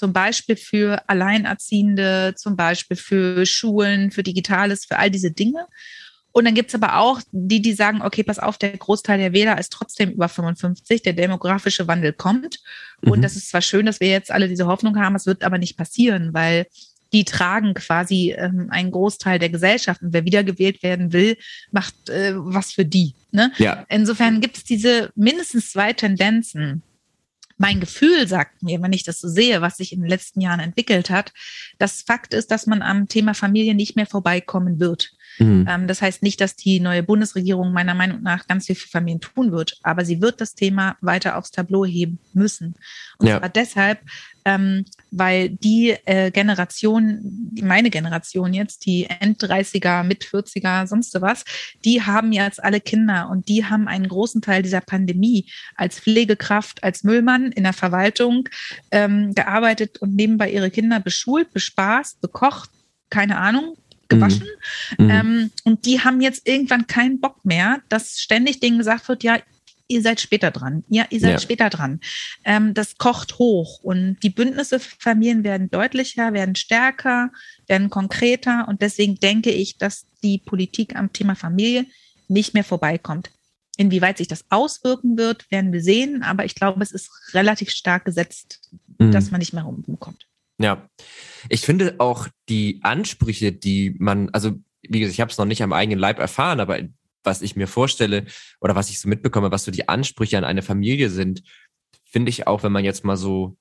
[0.00, 5.66] zum Beispiel für Alleinerziehende, zum Beispiel für Schulen, für Digitales, für all diese Dinge.
[6.32, 9.34] Und dann gibt es aber auch die, die sagen, okay, pass auf, der Großteil der
[9.34, 12.60] Wähler ist trotzdem über 55, der demografische Wandel kommt.
[13.02, 13.22] Und mhm.
[13.22, 15.76] das ist zwar schön, dass wir jetzt alle diese Hoffnung haben, es wird aber nicht
[15.76, 16.66] passieren, weil
[17.12, 20.00] die tragen quasi ähm, einen Großteil der Gesellschaft.
[20.00, 21.36] Und wer wiedergewählt werden will,
[21.72, 23.14] macht äh, was für die.
[23.32, 23.52] Ne?
[23.58, 23.84] Ja.
[23.90, 26.84] Insofern gibt es diese mindestens zwei Tendenzen
[27.60, 30.60] mein Gefühl sagt mir, wenn ich das so sehe, was sich in den letzten Jahren
[30.60, 31.34] entwickelt hat,
[31.78, 35.12] dass Fakt ist, dass man am Thema Familie nicht mehr vorbeikommen wird.
[35.38, 35.66] Mhm.
[35.68, 39.20] Ähm, das heißt nicht, dass die neue Bundesregierung meiner Meinung nach ganz viel für Familien
[39.20, 42.76] tun wird, aber sie wird das Thema weiter aufs Tableau heben müssen.
[43.18, 43.38] Und ja.
[43.38, 44.00] zwar deshalb,
[44.44, 51.44] ähm, weil die äh, Generation, meine Generation jetzt, die End-30er, Mit-40er, sonst was,
[51.84, 56.82] die haben jetzt alle Kinder und die haben einen großen Teil dieser Pandemie als Pflegekraft,
[56.84, 58.48] als Müllmann in der Verwaltung
[58.90, 62.70] ähm, gearbeitet und nebenbei ihre Kinder beschult, bespaßt, bekocht,
[63.10, 63.76] keine Ahnung,
[64.08, 64.46] gewaschen.
[64.98, 65.04] Mhm.
[65.04, 65.10] mhm.
[65.10, 69.38] Ähm, und die haben jetzt irgendwann keinen Bock mehr, dass ständig denen gesagt wird, ja,
[69.90, 70.84] ihr seid später dran.
[70.88, 71.38] Ja, ihr seid ja.
[71.38, 72.00] später dran.
[72.44, 77.30] Ähm, das kocht hoch und die Bündnisse für Familien werden deutlicher, werden stärker,
[77.66, 81.86] werden konkreter und deswegen denke ich, dass die Politik am Thema Familie
[82.28, 83.30] nicht mehr vorbeikommt.
[83.76, 88.04] Inwieweit sich das auswirken wird, werden wir sehen, aber ich glaube, es ist relativ stark
[88.04, 88.60] gesetzt,
[88.98, 89.10] mhm.
[89.10, 90.26] dass man nicht mehr rumkommt.
[90.58, 90.86] Ja,
[91.48, 95.62] ich finde auch die Ansprüche, die man, also wie gesagt, ich habe es noch nicht
[95.62, 96.78] am eigenen Leib erfahren, aber
[97.24, 98.26] was ich mir vorstelle
[98.60, 101.42] oder was ich so mitbekomme, was so die Ansprüche an eine Familie sind,
[102.04, 103.56] finde ich auch, wenn man jetzt mal so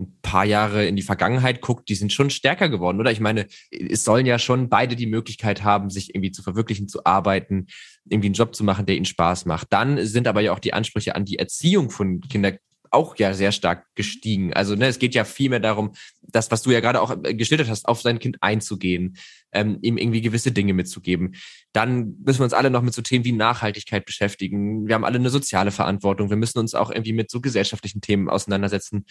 [0.00, 3.12] ein paar Jahre in die Vergangenheit guckt, die sind schon stärker geworden, oder?
[3.12, 7.04] Ich meine, es sollen ja schon beide die Möglichkeit haben, sich irgendwie zu verwirklichen, zu
[7.04, 7.66] arbeiten,
[8.08, 9.68] irgendwie einen Job zu machen, der ihnen Spaß macht.
[9.70, 12.58] Dann sind aber ja auch die Ansprüche an die Erziehung von Kindern
[12.90, 14.52] auch ja sehr stark gestiegen.
[14.52, 17.68] Also ne, es geht ja viel mehr darum, das, was du ja gerade auch geschildert
[17.68, 19.16] hast, auf sein Kind einzugehen,
[19.52, 21.34] ähm, ihm irgendwie gewisse Dinge mitzugeben.
[21.72, 24.86] Dann müssen wir uns alle noch mit so Themen wie Nachhaltigkeit beschäftigen.
[24.86, 26.30] Wir haben alle eine soziale Verantwortung.
[26.30, 29.04] Wir müssen uns auch irgendwie mit so gesellschaftlichen Themen auseinandersetzen.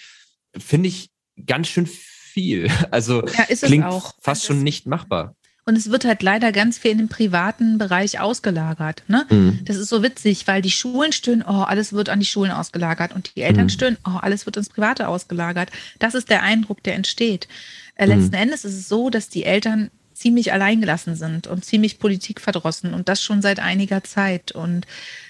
[0.57, 1.09] Finde ich
[1.45, 2.69] ganz schön viel.
[2.91, 3.85] Also ja, klingt
[4.21, 5.35] fast schon nicht machbar.
[5.63, 9.03] Und es wird halt leider ganz viel in den privaten Bereich ausgelagert.
[9.07, 9.25] Ne?
[9.29, 9.59] Mhm.
[9.65, 13.13] Das ist so witzig, weil die Schulen stöhnen, oh, alles wird an die Schulen ausgelagert.
[13.13, 13.69] Und die Eltern mhm.
[13.69, 15.69] stöhnen, oh, alles wird ins Private ausgelagert.
[15.99, 17.47] Das ist der Eindruck, der entsteht.
[17.95, 18.41] Äh, letzten mhm.
[18.41, 23.23] Endes ist es so, dass die Eltern ziemlich alleingelassen sind und ziemlich politikverdrossen und das
[23.23, 24.51] schon seit einiger Zeit.
[24.51, 24.85] Und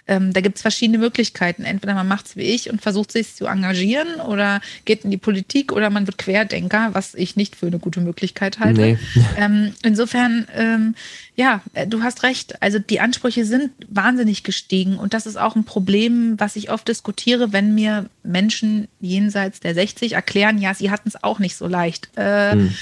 [0.07, 1.63] ähm, da gibt es verschiedene Möglichkeiten.
[1.63, 5.17] Entweder man macht es wie ich und versucht sich zu engagieren oder geht in die
[5.17, 8.81] Politik oder man wird Querdenker, was ich nicht für eine gute Möglichkeit halte.
[8.81, 8.97] Nee.
[9.37, 10.95] Ähm, insofern, ähm,
[11.35, 12.61] ja, äh, du hast recht.
[12.61, 16.87] Also die Ansprüche sind wahnsinnig gestiegen und das ist auch ein Problem, was ich oft
[16.87, 21.67] diskutiere, wenn mir Menschen jenseits der 60 erklären, ja, sie hatten es auch nicht so
[21.67, 22.09] leicht.
[22.17, 22.73] Äh, hm.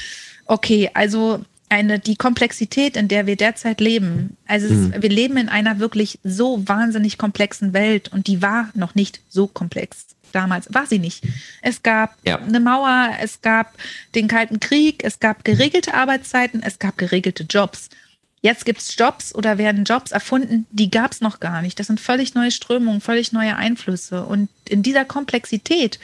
[0.45, 4.37] Okay, also eine, die Komplexität, in der wir derzeit leben.
[4.47, 4.93] Also es, mhm.
[5.01, 9.47] wir leben in einer wirklich so wahnsinnig komplexen Welt und die war noch nicht so
[9.47, 10.07] komplex.
[10.31, 11.23] Damals war sie nicht.
[11.61, 12.37] Es gab ja.
[12.37, 13.73] eine Mauer, es gab
[14.15, 17.89] den Kalten Krieg, es gab geregelte Arbeitszeiten, es gab geregelte Jobs.
[18.41, 21.79] Jetzt gibt es Jobs oder werden Jobs erfunden, die gab es noch gar nicht.
[21.79, 24.23] Das sind völlig neue Strömungen, völlig neue Einflüsse.
[24.23, 25.99] Und in dieser Komplexität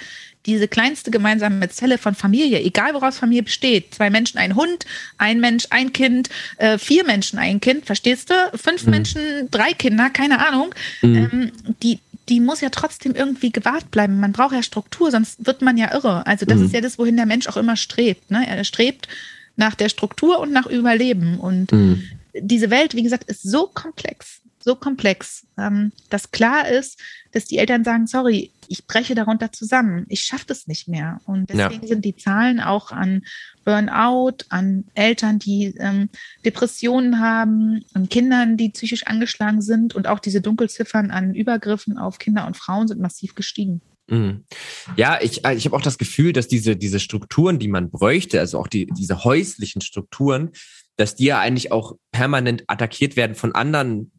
[0.45, 4.85] diese kleinste gemeinsame Zelle von Familie, egal woraus Familie besteht, zwei Menschen, ein Hund,
[5.17, 8.33] ein Mensch, ein Kind, äh, vier Menschen, ein Kind, verstehst du?
[8.55, 8.91] Fünf mhm.
[8.91, 10.75] Menschen, drei Kinder, keine Ahnung.
[11.01, 11.15] Mhm.
[11.15, 14.19] Ähm, die, die muss ja trotzdem irgendwie gewahrt bleiben.
[14.19, 16.25] Man braucht ja Struktur, sonst wird man ja irre.
[16.27, 16.65] Also das mhm.
[16.65, 18.29] ist ja das, wohin der Mensch auch immer strebt.
[18.29, 18.45] Ne?
[18.47, 19.07] Er strebt
[19.55, 21.39] nach der Struktur und nach Überleben.
[21.39, 22.03] Und mhm.
[22.39, 26.99] Diese Welt, wie gesagt, ist so komplex so komplex, ähm, dass klar ist,
[27.31, 31.21] dass die Eltern sagen, sorry, ich breche darunter zusammen, ich schaffe das nicht mehr.
[31.25, 31.88] Und deswegen ja.
[31.88, 33.21] sind die Zahlen auch an
[33.63, 36.09] Burnout, an Eltern, die ähm,
[36.43, 42.17] Depressionen haben, an Kindern, die psychisch angeschlagen sind und auch diese Dunkelziffern an Übergriffen auf
[42.17, 43.81] Kinder und Frauen sind massiv gestiegen.
[44.07, 44.45] Mhm.
[44.97, 48.59] Ja, ich, ich habe auch das Gefühl, dass diese, diese Strukturen, die man bräuchte, also
[48.59, 50.51] auch die, diese häuslichen Strukturen,
[50.97, 54.11] dass die ja eigentlich auch permanent attackiert werden von anderen,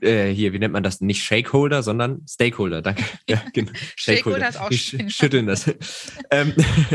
[0.00, 1.00] äh, hier, wie nennt man das?
[1.00, 2.82] Nicht Shakeholder, sondern Stakeholder.
[2.82, 3.02] Danke.
[3.28, 3.72] Ja, genau.
[3.96, 5.08] Shakeholder ist auch schön.
[5.08, 5.72] Schütteln das.
[6.30, 6.52] ähm,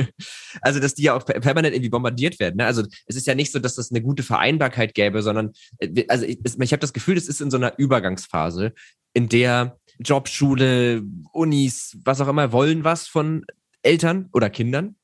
[0.61, 2.57] also, dass die ja auch permanent irgendwie bombardiert werden.
[2.57, 2.65] Ne?
[2.65, 6.25] Also, es ist ja nicht so, dass das eine gute Vereinbarkeit gäbe, sondern, äh, also
[6.25, 8.73] ich, ich habe das Gefühl, das ist in so einer Übergangsphase,
[9.13, 11.01] in der Jobschule,
[11.31, 13.45] Unis, was auch immer, wollen was von
[13.81, 14.96] Eltern oder Kindern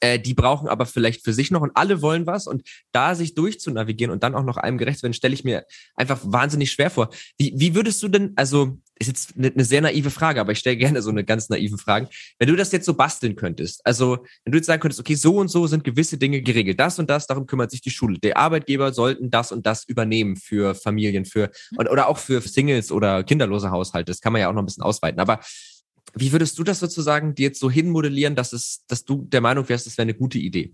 [0.00, 3.34] äh, die brauchen aber vielleicht für sich noch und alle wollen was und da sich
[3.34, 7.10] durchzunavigieren und dann auch noch einem gerecht werden, stelle ich mir einfach wahnsinnig schwer vor.
[7.36, 10.58] Wie, wie würdest du denn, also ist jetzt eine, eine sehr naive Frage, aber ich
[10.58, 12.08] stelle gerne so eine ganz naive Frage.
[12.38, 15.36] Wenn du das jetzt so basteln könntest, also wenn du jetzt sagen könntest, okay, so
[15.36, 18.18] und so sind gewisse Dinge geregelt, das und das, darum kümmert sich die Schule.
[18.18, 22.90] Der Arbeitgeber sollten das und das übernehmen für Familien, für oder, oder auch für Singles
[22.90, 24.10] oder kinderlose Haushalte.
[24.10, 25.20] Das kann man ja auch noch ein bisschen ausweiten.
[25.20, 25.40] Aber
[26.14, 29.68] wie würdest du das sozusagen dir jetzt so hinmodellieren, dass es, dass du der Meinung
[29.68, 30.72] wärst, das wäre eine gute Idee?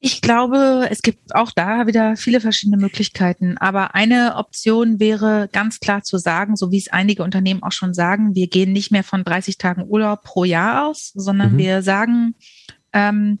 [0.00, 3.56] Ich glaube, es gibt auch da wieder viele verschiedene Möglichkeiten.
[3.56, 7.94] Aber eine Option wäre ganz klar zu sagen, so wie es einige Unternehmen auch schon
[7.94, 11.58] sagen, wir gehen nicht mehr von 30 Tagen Urlaub pro Jahr aus, sondern mhm.
[11.58, 12.34] wir sagen,
[12.92, 13.38] ähm,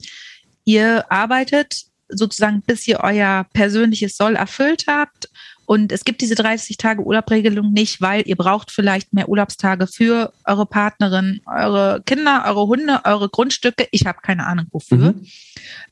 [0.64, 5.28] ihr arbeitet sozusagen, bis ihr euer persönliches Soll erfüllt habt
[5.66, 10.32] und es gibt diese 30 Tage Urlaubregelung nicht, weil ihr braucht vielleicht mehr Urlaubstage für
[10.44, 13.88] eure Partnerin, eure Kinder, eure Hunde, eure Grundstücke.
[13.90, 14.98] Ich habe keine Ahnung wofür.
[14.98, 15.26] Mhm.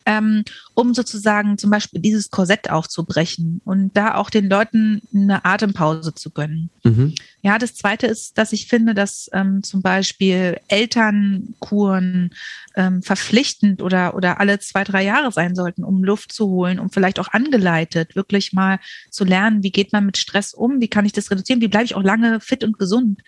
[0.07, 0.45] Ähm,
[0.75, 6.31] um sozusagen zum Beispiel dieses Korsett aufzubrechen und da auch den Leuten eine Atempause zu
[6.31, 6.71] gönnen.
[6.83, 7.15] Mhm.
[7.43, 12.31] Ja, das Zweite ist, dass ich finde, dass ähm, zum Beispiel Elternkuren
[12.75, 16.91] ähm, verpflichtend oder, oder alle zwei, drei Jahre sein sollten, um Luft zu holen, um
[16.91, 18.79] vielleicht auch angeleitet, wirklich mal
[19.11, 21.85] zu lernen, wie geht man mit Stress um, wie kann ich das reduzieren, wie bleibe
[21.85, 23.23] ich auch lange fit und gesund.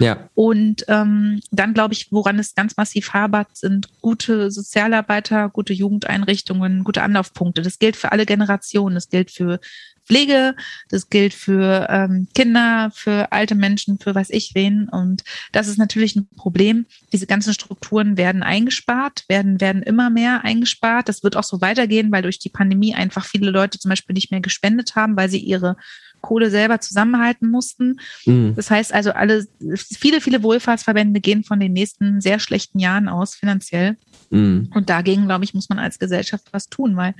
[0.00, 0.30] Ja.
[0.34, 6.84] Und ähm, dann glaube ich, woran es ganz massiv habert, sind gute Sozialarbeiter, gute Jugendeinrichtungen,
[6.84, 7.60] gute Anlaufpunkte.
[7.60, 8.94] Das gilt für alle Generationen.
[8.94, 9.60] Das gilt für
[10.06, 10.56] Pflege,
[10.88, 14.88] das gilt für ähm, Kinder, für alte Menschen, für was ich wen.
[14.88, 15.22] Und
[15.52, 16.86] das ist natürlich ein Problem.
[17.12, 21.08] Diese ganzen Strukturen werden eingespart, werden, werden immer mehr eingespart.
[21.08, 24.32] Das wird auch so weitergehen, weil durch die Pandemie einfach viele Leute zum Beispiel nicht
[24.32, 25.76] mehr gespendet haben, weil sie ihre
[26.20, 28.00] Kohle selber zusammenhalten mussten.
[28.26, 28.54] Mhm.
[28.56, 29.46] Das heißt also, alle,
[29.76, 33.96] viele, viele Wohlfahrtsverbände gehen von den nächsten sehr schlechten Jahren aus finanziell.
[34.30, 34.70] Mhm.
[34.74, 37.14] Und dagegen, glaube ich, muss man als Gesellschaft was tun, weil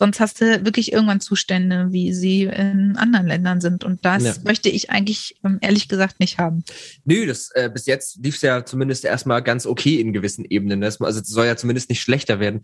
[0.00, 3.84] Sonst hast du wirklich irgendwann Zustände, wie sie in anderen Ländern sind.
[3.84, 4.34] Und das ja.
[4.44, 6.64] möchte ich eigentlich ähm, ehrlich gesagt nicht haben.
[7.04, 10.80] Nö, das äh, bis jetzt lief es ja zumindest erstmal ganz okay in gewissen Ebenen.
[10.80, 12.62] Das, also es soll ja zumindest nicht schlechter werden.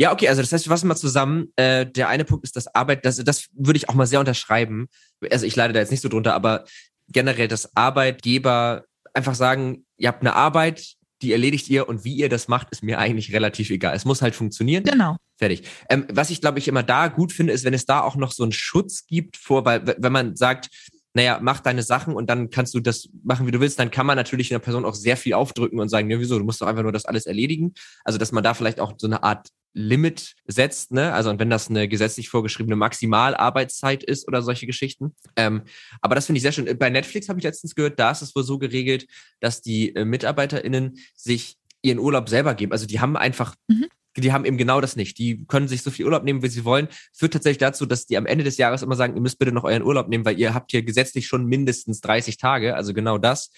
[0.00, 1.52] Ja, okay, also das heißt, wir fassen mal zusammen.
[1.56, 4.88] Äh, der eine Punkt ist das Arbeit, das, das würde ich auch mal sehr unterschreiben.
[5.30, 6.64] Also ich leide da jetzt nicht so drunter, aber
[7.08, 12.30] generell das Arbeitgeber einfach sagen, ihr habt eine Arbeit, die erledigt ihr und wie ihr
[12.30, 13.94] das macht, ist mir eigentlich relativ egal.
[13.94, 14.84] Es muss halt funktionieren.
[14.84, 15.16] Genau.
[15.36, 15.64] Fertig.
[15.90, 18.32] Ähm, was ich, glaube ich, immer da gut finde, ist, wenn es da auch noch
[18.32, 20.70] so einen Schutz gibt vor, weil wenn man sagt,
[21.14, 24.06] naja, mach deine Sachen und dann kannst du das machen, wie du willst, dann kann
[24.06, 26.66] man natürlich einer Person auch sehr viel aufdrücken und sagen, ja, wieso, du musst doch
[26.66, 27.74] einfach nur das alles erledigen.
[28.04, 31.12] Also, dass man da vielleicht auch so eine Art Limit setzt, ne?
[31.12, 35.14] Also und wenn das eine gesetzlich vorgeschriebene Maximalarbeitszeit ist oder solche Geschichten.
[35.36, 35.62] Ähm,
[36.00, 36.76] aber das finde ich sehr schön.
[36.76, 39.06] Bei Netflix habe ich letztens gehört, da ist es wohl so geregelt,
[39.38, 42.72] dass die äh, MitarbeiterInnen sich ihren Urlaub selber geben.
[42.72, 43.86] Also die haben einfach, mhm.
[44.16, 45.18] Die haben eben genau das nicht.
[45.18, 46.88] Die können sich so viel Urlaub nehmen, wie sie wollen.
[47.12, 49.64] Führt tatsächlich dazu, dass die am Ende des Jahres immer sagen, ihr müsst bitte noch
[49.64, 52.74] euren Urlaub nehmen, weil ihr habt hier gesetzlich schon mindestens 30 Tage.
[52.74, 53.50] Also genau das.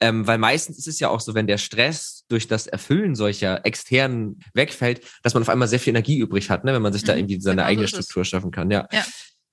[0.00, 3.66] Ähm, weil meistens ist es ja auch so, wenn der Stress durch das Erfüllen solcher
[3.66, 7.02] externen wegfällt, dass man auf einmal sehr viel Energie übrig hat, ne, wenn man sich
[7.02, 8.70] mhm, da irgendwie seine genau eigene so Struktur schaffen kann.
[8.70, 8.86] Ja.
[8.92, 9.04] ja.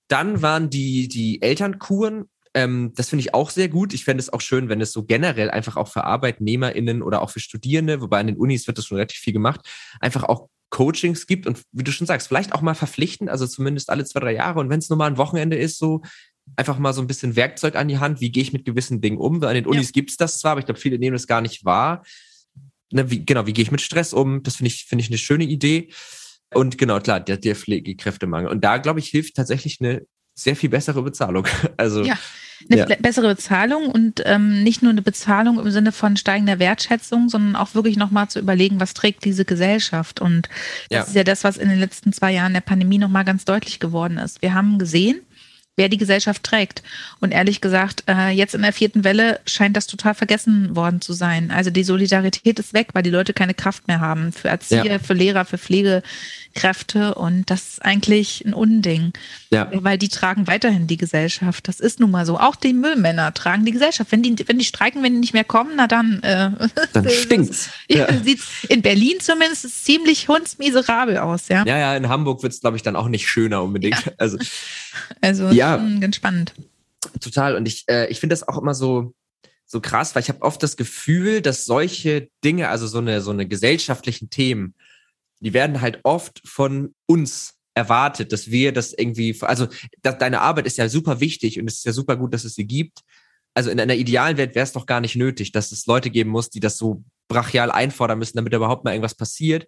[0.07, 2.29] Dann waren die, die Elternkuren.
[2.55, 3.93] Ähm, das finde ich auch sehr gut.
[3.93, 7.29] Ich fände es auch schön, wenn es so generell einfach auch für ArbeitnehmerInnen oder auch
[7.29, 9.61] für Studierende, wobei an den Unis wird das schon relativ viel gemacht,
[9.99, 13.89] einfach auch Coachings gibt und wie du schon sagst, vielleicht auch mal verpflichtend, also zumindest
[13.89, 14.59] alle zwei, drei Jahre.
[14.61, 16.01] Und wenn es nur mal ein Wochenende ist, so
[16.55, 18.21] einfach mal so ein bisschen Werkzeug an die Hand.
[18.21, 19.43] Wie gehe ich mit gewissen Dingen um?
[19.43, 19.91] An den Unis ja.
[19.93, 22.03] gibt es das zwar, aber ich glaube, viele nehmen das gar nicht wahr.
[22.91, 24.43] Ne, wie, genau, wie gehe ich mit Stress um?
[24.43, 25.89] Das finde ich, finde ich eine schöne Idee.
[26.53, 28.49] Und genau, klar, der, der Pflegekräftemangel.
[28.49, 31.47] Und da, glaube ich, hilft tatsächlich eine sehr viel bessere Bezahlung.
[31.77, 32.17] Also ja,
[32.69, 32.95] eine ja.
[32.99, 37.75] bessere Bezahlung und ähm, nicht nur eine Bezahlung im Sinne von steigender Wertschätzung, sondern auch
[37.75, 40.21] wirklich nochmal zu überlegen, was trägt diese Gesellschaft.
[40.21, 40.49] Und
[40.89, 41.03] das ja.
[41.03, 44.17] ist ja das, was in den letzten zwei Jahren der Pandemie nochmal ganz deutlich geworden
[44.17, 44.41] ist.
[44.41, 45.21] Wir haben gesehen,
[45.77, 46.83] wer die Gesellschaft trägt.
[47.19, 51.13] Und ehrlich gesagt, äh, jetzt in der vierten Welle scheint das total vergessen worden zu
[51.13, 51.51] sein.
[51.51, 54.99] Also die Solidarität ist weg, weil die Leute keine Kraft mehr haben für Erzieher, ja.
[54.99, 57.15] für Lehrer, für Pflegekräfte.
[57.15, 59.11] Und das ist eigentlich ein Unding.
[59.51, 59.69] Ja.
[59.73, 61.67] Weil die tragen weiterhin die Gesellschaft.
[61.67, 62.39] Das ist nun mal so.
[62.39, 64.11] Auch die Müllmänner tragen die Gesellschaft.
[64.13, 66.51] Wenn die, wenn die streiken, wenn die nicht mehr kommen, na dann, äh,
[66.93, 67.69] dann stinkt's.
[67.89, 68.07] Ja.
[68.69, 71.65] In Berlin zumindest ziemlich hundsmiserabel aus, ja.
[71.65, 74.05] Ja, ja, in Hamburg wird es, glaube ich, dann auch nicht schöner unbedingt.
[74.05, 74.11] Ja.
[74.17, 74.37] Also,
[75.21, 75.64] also ja,
[75.99, 76.53] ganz spannend.
[77.19, 77.55] Total.
[77.55, 79.13] Und ich, äh, ich finde das auch immer so,
[79.65, 83.31] so krass, weil ich habe oft das Gefühl, dass solche Dinge, also so eine, so
[83.31, 84.75] eine gesellschaftlichen Themen,
[85.39, 89.67] die werden halt oft von uns erwartet, dass wir das irgendwie, also
[90.01, 92.55] dass deine Arbeit ist ja super wichtig und es ist ja super gut, dass es
[92.55, 93.01] sie gibt.
[93.53, 96.29] Also in einer idealen Welt wäre es doch gar nicht nötig, dass es Leute geben
[96.29, 99.67] muss, die das so brachial einfordern müssen, damit überhaupt mal irgendwas passiert.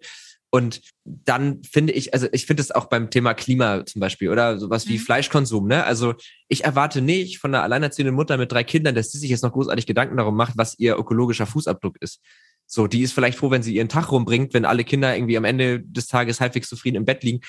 [0.50, 4.58] Und dann finde ich, also ich finde es auch beim Thema Klima zum Beispiel oder
[4.58, 5.02] sowas wie mhm.
[5.02, 5.84] Fleischkonsum, ne?
[5.84, 6.14] Also
[6.48, 9.52] ich erwarte nicht von einer alleinerziehenden Mutter mit drei Kindern, dass sie sich jetzt noch
[9.52, 12.20] großartig Gedanken darum macht, was ihr ökologischer Fußabdruck ist.
[12.66, 15.44] So, die ist vielleicht froh, wenn sie ihren Tag rumbringt, wenn alle Kinder irgendwie am
[15.44, 17.40] Ende des Tages halbwegs zufrieden im Bett liegen.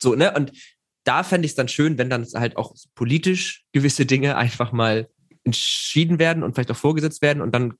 [0.00, 0.32] So, ne?
[0.34, 0.52] Und
[1.04, 5.08] da fände ich es dann schön, wenn dann halt auch politisch gewisse Dinge einfach mal
[5.44, 7.74] entschieden werden und vielleicht auch vorgesetzt werden und dann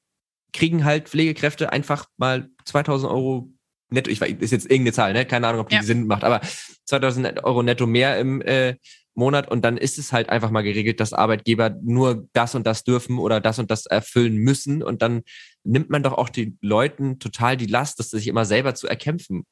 [0.53, 3.49] kriegen halt Pflegekräfte einfach mal 2000 Euro
[3.93, 5.25] netto, ich weiß, ist jetzt irgendeine Zahl, ne?
[5.25, 5.83] Keine Ahnung, ob die ja.
[5.83, 6.41] Sinn macht, aber
[6.87, 8.75] 2000 Euro netto mehr im äh,
[9.15, 12.85] Monat und dann ist es halt einfach mal geregelt, dass Arbeitgeber nur das und das
[12.85, 15.23] dürfen oder das und das erfüllen müssen und dann
[15.65, 19.45] nimmt man doch auch den Leuten total die Last, das sich immer selber zu erkämpfen.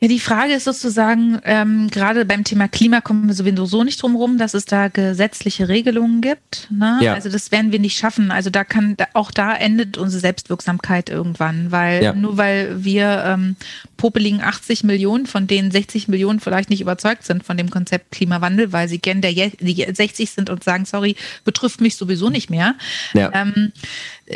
[0.00, 4.02] Ja, die Frage ist sozusagen, ähm, gerade beim Thema Klima kommen wir sowieso so nicht
[4.02, 6.68] drum rum, dass es da gesetzliche Regelungen gibt.
[6.70, 6.98] Ne?
[7.00, 7.14] Ja.
[7.14, 8.30] Also das werden wir nicht schaffen.
[8.30, 12.12] Also da kann, auch da endet unsere Selbstwirksamkeit irgendwann, weil ja.
[12.12, 13.56] nur weil wir ähm,
[13.96, 18.72] popeligen 80 Millionen, von denen 60 Millionen vielleicht nicht überzeugt sind von dem Konzept Klimawandel,
[18.72, 22.74] weil sie gern der die 60 sind und sagen, sorry, betrifft mich sowieso nicht mehr.
[23.14, 23.30] Ja.
[23.32, 23.72] Ähm,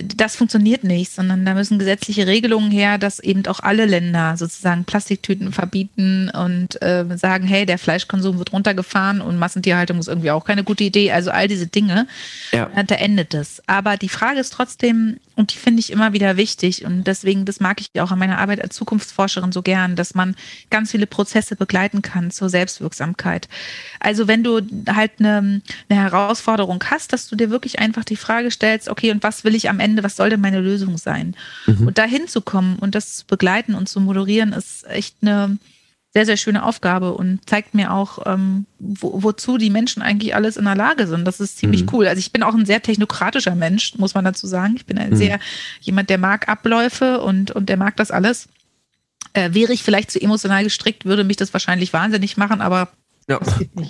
[0.03, 4.85] das funktioniert nicht, sondern da müssen gesetzliche Regelungen her, dass eben auch alle Länder sozusagen
[4.85, 10.45] Plastiktüten verbieten und äh, sagen, hey, der Fleischkonsum wird runtergefahren und Massentierhaltung ist irgendwie auch
[10.45, 11.13] keine gute Idee.
[11.13, 12.07] Also all diese Dinge,
[12.53, 12.71] ja.
[12.87, 13.63] da endet es.
[13.67, 17.61] Aber die Frage ist trotzdem, und die finde ich immer wieder wichtig und deswegen, das
[17.61, 20.35] mag ich auch an meiner Arbeit als Zukunftsforscherin so gern, dass man
[20.69, 23.49] ganz viele Prozesse begleiten kann zur Selbstwirksamkeit.
[24.01, 24.61] Also wenn du
[24.93, 29.23] halt eine, eine Herausforderung hast, dass du dir wirklich einfach die Frage stellst, okay, und
[29.23, 31.37] was will ich am Ende, was soll denn meine Lösung sein?
[31.67, 31.87] Mhm.
[31.87, 35.57] Und da hinzukommen und das zu begleiten und zu moderieren, ist echt eine
[36.19, 40.57] sehr, sehr schöne Aufgabe und zeigt mir auch, ähm, wo, wozu die Menschen eigentlich alles
[40.57, 41.25] in der Lage sind.
[41.25, 41.91] Das ist ziemlich mhm.
[41.93, 42.09] cool.
[42.09, 44.75] Also ich bin auch ein sehr technokratischer Mensch, muss man dazu sagen.
[44.77, 45.17] Ich bin ein mhm.
[45.17, 45.39] sehr
[45.81, 48.49] jemand, der mag Abläufe und, und der mag das alles.
[49.33, 52.89] Äh, wäre ich vielleicht zu emotional gestrickt, würde mich das wahrscheinlich wahnsinnig machen, aber
[53.29, 53.39] ja.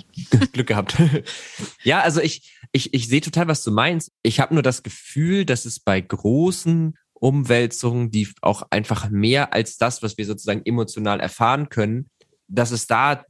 [0.53, 0.97] Glück gehabt.
[1.83, 4.11] ja, also ich, ich, ich sehe total, was du meinst.
[4.21, 9.79] Ich habe nur das Gefühl, dass es bei großen Umwälzungen, die auch einfach mehr als
[9.79, 12.11] das, was wir sozusagen emotional erfahren können,
[12.49, 13.23] dass es da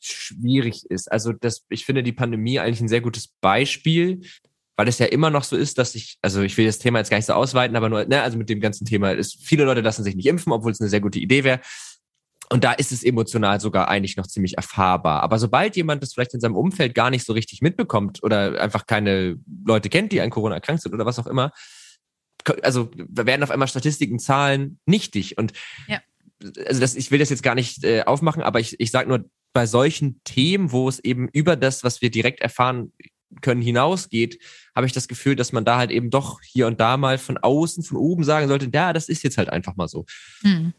[0.00, 1.10] schwierig ist.
[1.10, 4.22] Also das, ich finde die Pandemie eigentlich ein sehr gutes Beispiel,
[4.76, 7.10] weil es ja immer noch so ist, dass ich, also ich will das Thema jetzt
[7.10, 9.82] gar nicht so ausweiten, aber nur, ne, also mit dem ganzen Thema ist, viele Leute
[9.82, 11.60] lassen sich nicht impfen, obwohl es eine sehr gute Idee wäre.
[12.52, 15.22] Und da ist es emotional sogar eigentlich noch ziemlich erfahrbar.
[15.22, 18.86] Aber sobald jemand das vielleicht in seinem Umfeld gar nicht so richtig mitbekommt oder einfach
[18.86, 21.52] keine Leute kennt, die an Corona erkrankt sind oder was auch immer,
[22.62, 25.38] also werden auf einmal Statistiken, Zahlen nichtig.
[25.38, 25.52] Und
[25.86, 26.00] ja.
[26.66, 29.24] Also das, ich will das jetzt gar nicht äh, aufmachen, aber ich, ich sage nur,
[29.52, 32.92] bei solchen Themen, wo es eben über das, was wir direkt erfahren
[33.40, 34.40] können, hinausgeht,
[34.74, 37.38] habe ich das Gefühl, dass man da halt eben doch hier und da mal von
[37.38, 40.04] außen, von oben sagen sollte, ja, das ist jetzt halt einfach mal so.
[40.42, 40.72] Hm.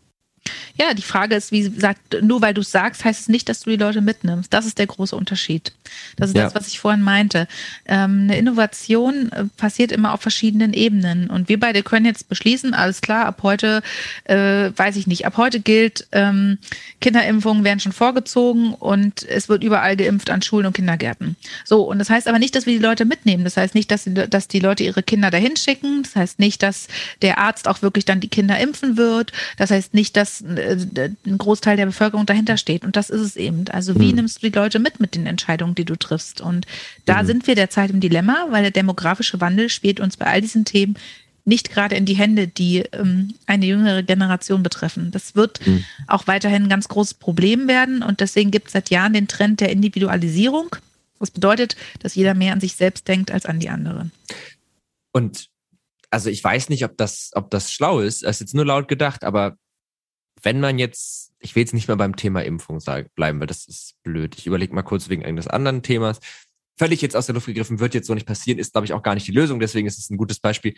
[0.78, 3.62] Ja, die Frage ist, wie gesagt, nur weil du es sagst, heißt es nicht, dass
[3.62, 4.52] du die Leute mitnimmst.
[4.54, 5.74] Das ist der große Unterschied.
[6.16, 6.44] Das ist ja.
[6.44, 7.48] das, was ich vorhin meinte.
[7.86, 11.30] Ähm, eine Innovation äh, passiert immer auf verschiedenen Ebenen.
[11.30, 13.82] Und wir beide können jetzt beschließen, alles klar, ab heute,
[14.24, 16.58] äh, weiß ich nicht, ab heute gilt, ähm,
[17.02, 21.36] Kinderimpfungen werden schon vorgezogen und es wird überall geimpft an Schulen und Kindergärten.
[21.66, 23.44] So, und das heißt aber nicht, dass wir die Leute mitnehmen.
[23.44, 26.04] Das heißt nicht, dass, sie, dass die Leute ihre Kinder dahin schicken.
[26.04, 26.88] Das heißt nicht, dass
[27.22, 29.32] der Arzt auch wirklich dann die Kinder impfen wird.
[29.58, 32.86] Das heißt nicht, dass dass äh, ein Großteil der Bevölkerung dahinter steht.
[32.86, 33.66] Und das ist es eben.
[33.70, 34.16] Also wie mhm.
[34.16, 36.42] nimmst du die Leute mit mit den Entscheidungen, die du triffst?
[36.42, 36.66] Und
[37.06, 37.28] da mhm.
[37.28, 40.96] sind wir derzeit im Dilemma, weil der demografische Wandel spielt uns bei all diesen Themen
[41.44, 45.12] nicht gerade in die Hände, die ähm, eine jüngere Generation betreffen.
[45.12, 45.84] Das wird mhm.
[46.08, 48.04] auch weiterhin ein ganz großes Problem werden.
[48.04, 50.76] Und deswegen gibt es seit Jahren den Trend der Individualisierung.
[51.20, 54.12] Was bedeutet, dass jeder mehr an sich selbst denkt als an die anderen.
[55.12, 55.50] Und
[56.10, 58.24] also ich weiß nicht, ob das, ob das schlau ist.
[58.24, 59.58] Das ist jetzt nur laut gedacht, aber
[60.44, 63.66] wenn man jetzt, ich will jetzt nicht mehr beim Thema Impfung sagen, bleiben, weil das
[63.68, 64.36] ist blöd.
[64.38, 66.20] Ich überlege mal kurz wegen eines anderen Themas.
[66.78, 69.04] völlig jetzt aus der Luft gegriffen, wird jetzt so nicht passieren, ist, glaube ich, auch
[69.04, 69.60] gar nicht die Lösung.
[69.60, 70.74] Deswegen ist es ein gutes Beispiel.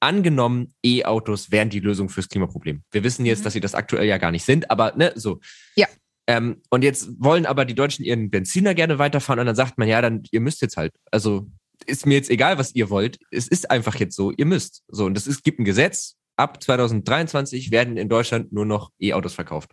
[0.00, 2.82] Angenommen, E-Autos wären die Lösung fürs Klimaproblem.
[2.90, 3.44] Wir wissen jetzt, mhm.
[3.44, 5.40] dass sie das aktuell ja gar nicht sind, aber ne, so.
[5.76, 5.86] Ja.
[6.26, 9.88] Ähm, und jetzt wollen aber die Deutschen ihren Benziner gerne weiterfahren und dann sagt man,
[9.88, 10.92] ja, dann ihr müsst jetzt halt.
[11.10, 11.48] Also
[11.86, 13.18] ist mir jetzt egal, was ihr wollt.
[13.30, 14.82] Es ist einfach jetzt so, ihr müsst.
[14.88, 16.16] So, und es gibt ein Gesetz.
[16.36, 19.72] Ab 2023 werden in Deutschland nur noch E-Autos verkauft.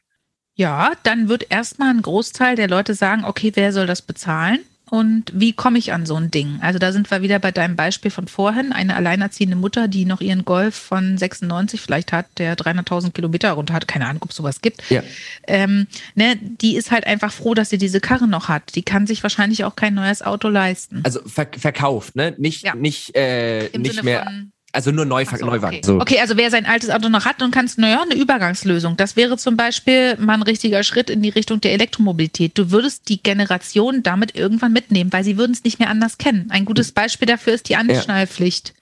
[0.56, 4.60] Ja, dann wird erstmal ein Großteil der Leute sagen, okay, wer soll das bezahlen?
[4.90, 6.60] Und wie komme ich an so ein Ding?
[6.62, 8.74] Also da sind wir wieder bei deinem Beispiel von vorhin.
[8.74, 13.74] Eine alleinerziehende Mutter, die noch ihren Golf von 96 vielleicht hat, der 300.000 Kilometer runter
[13.74, 13.88] hat.
[13.88, 14.90] Keine Ahnung, ob es sowas gibt.
[14.90, 15.04] Ja.
[15.48, 18.76] Ähm, ne, die ist halt einfach froh, dass sie diese Karre noch hat.
[18.76, 21.02] Die kann sich wahrscheinlich auch kein neues Auto leisten.
[21.04, 22.34] Also ver verkauft, ne?
[22.38, 22.74] Nicht, ja.
[22.76, 24.24] nicht, äh, nicht Sinne mehr.
[24.24, 25.78] Von, also nur Neu so, Neuwagen.
[25.78, 25.82] Okay.
[25.84, 26.00] So.
[26.00, 28.98] okay, also wer sein altes Auto noch hat und kann, naja, eine Übergangslösung.
[28.98, 32.58] Das wäre zum Beispiel mal ein richtiger Schritt in die Richtung der Elektromobilität.
[32.58, 36.52] Du würdest die Generation damit irgendwann mitnehmen, weil sie würden es nicht mehr anders kennen.
[36.52, 38.70] Ein gutes Beispiel dafür ist die Anschnallpflicht.
[38.70, 38.74] Ja.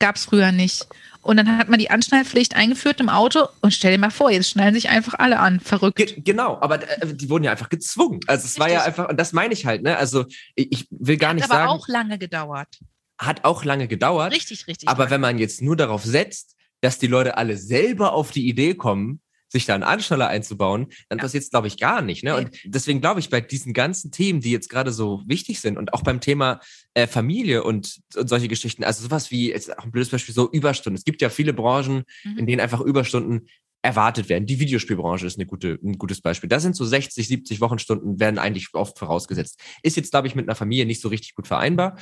[0.00, 0.86] Gab es früher nicht.
[1.22, 4.50] Und dann hat man die Anschnallpflicht eingeführt im Auto und stell dir mal vor, jetzt
[4.50, 5.58] schnallen sich einfach alle an.
[5.58, 5.96] Verrückt.
[5.96, 8.20] Ge genau, aber äh, die wurden ja einfach gezwungen.
[8.26, 8.60] Also es Richtig.
[8.60, 9.96] war ja einfach, und das meine ich halt, ne?
[9.96, 11.68] Also ich will gar hat nicht aber sagen.
[11.68, 12.78] aber auch lange gedauert
[13.18, 14.32] hat auch lange gedauert.
[14.32, 14.88] Richtig, richtig.
[14.88, 18.74] Aber wenn man jetzt nur darauf setzt, dass die Leute alle selber auf die Idee
[18.74, 19.20] kommen,
[19.54, 21.22] sich da einen Anschnaller einzubauen, dann ja.
[21.24, 22.24] passiert es, glaube ich, gar nicht.
[22.24, 22.36] Ne?
[22.36, 25.94] Und deswegen glaube ich, bei diesen ganzen Themen, die jetzt gerade so wichtig sind und
[25.94, 26.60] auch beim Thema
[26.94, 30.50] äh, Familie und, und, solche Geschichten, also sowas wie, jetzt auch ein blödes Beispiel, so
[30.50, 30.98] Überstunden.
[30.98, 32.38] Es gibt ja viele Branchen, mhm.
[32.38, 33.46] in denen einfach Überstunden
[33.80, 34.46] erwartet werden.
[34.46, 36.48] Die Videospielbranche ist eine gute, ein gutes Beispiel.
[36.48, 39.60] Da sind so 60, 70 Wochenstunden werden eigentlich oft vorausgesetzt.
[39.82, 41.96] Ist jetzt, glaube ich, mit einer Familie nicht so richtig gut vereinbar.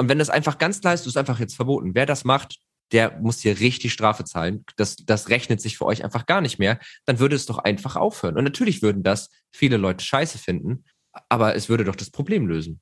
[0.00, 1.94] Und wenn das einfach ganz klar ist, du ist einfach jetzt verboten.
[1.94, 2.58] Wer das macht,
[2.90, 4.64] der muss hier richtig Strafe zahlen.
[4.76, 6.78] Das, das rechnet sich für euch einfach gar nicht mehr.
[7.04, 8.38] Dann würde es doch einfach aufhören.
[8.38, 10.84] Und natürlich würden das viele Leute scheiße finden,
[11.28, 12.80] aber es würde doch das Problem lösen.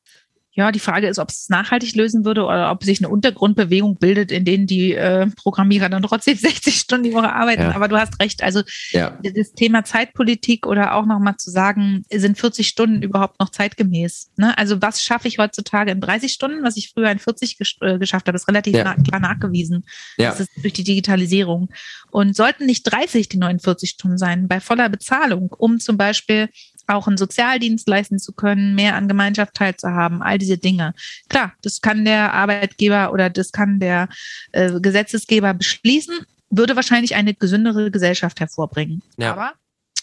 [0.58, 4.32] Ja, die Frage ist, ob es nachhaltig lösen würde oder ob sich eine Untergrundbewegung bildet,
[4.32, 7.62] in denen die äh, Programmierer dann trotzdem 60 Stunden die Woche arbeiten.
[7.62, 7.76] Ja.
[7.76, 8.42] Aber du hast recht.
[8.42, 9.16] Also ja.
[9.22, 14.32] das Thema Zeitpolitik oder auch nochmal zu sagen, sind 40 Stunden überhaupt noch zeitgemäß?
[14.36, 14.58] Ne?
[14.58, 17.96] Also was schaffe ich heutzutage in 30 Stunden, was ich früher in 40 gesch äh,
[18.00, 18.82] geschafft habe, ist relativ ja.
[18.82, 19.84] nah, klar nachgewiesen.
[20.16, 20.30] Ja.
[20.30, 21.68] Das ist durch die Digitalisierung.
[22.10, 26.48] Und sollten nicht 30 die 49 Stunden sein, bei voller Bezahlung, um zum Beispiel
[26.88, 30.94] auch einen Sozialdienst leisten zu können, mehr an Gemeinschaft teilzuhaben, all diese Dinge.
[31.28, 34.08] Klar, das kann der Arbeitgeber oder das kann der
[34.52, 36.14] äh, Gesetzesgeber beschließen,
[36.50, 39.02] würde wahrscheinlich eine gesündere Gesellschaft hervorbringen.
[39.18, 39.32] Ja.
[39.32, 39.52] Aber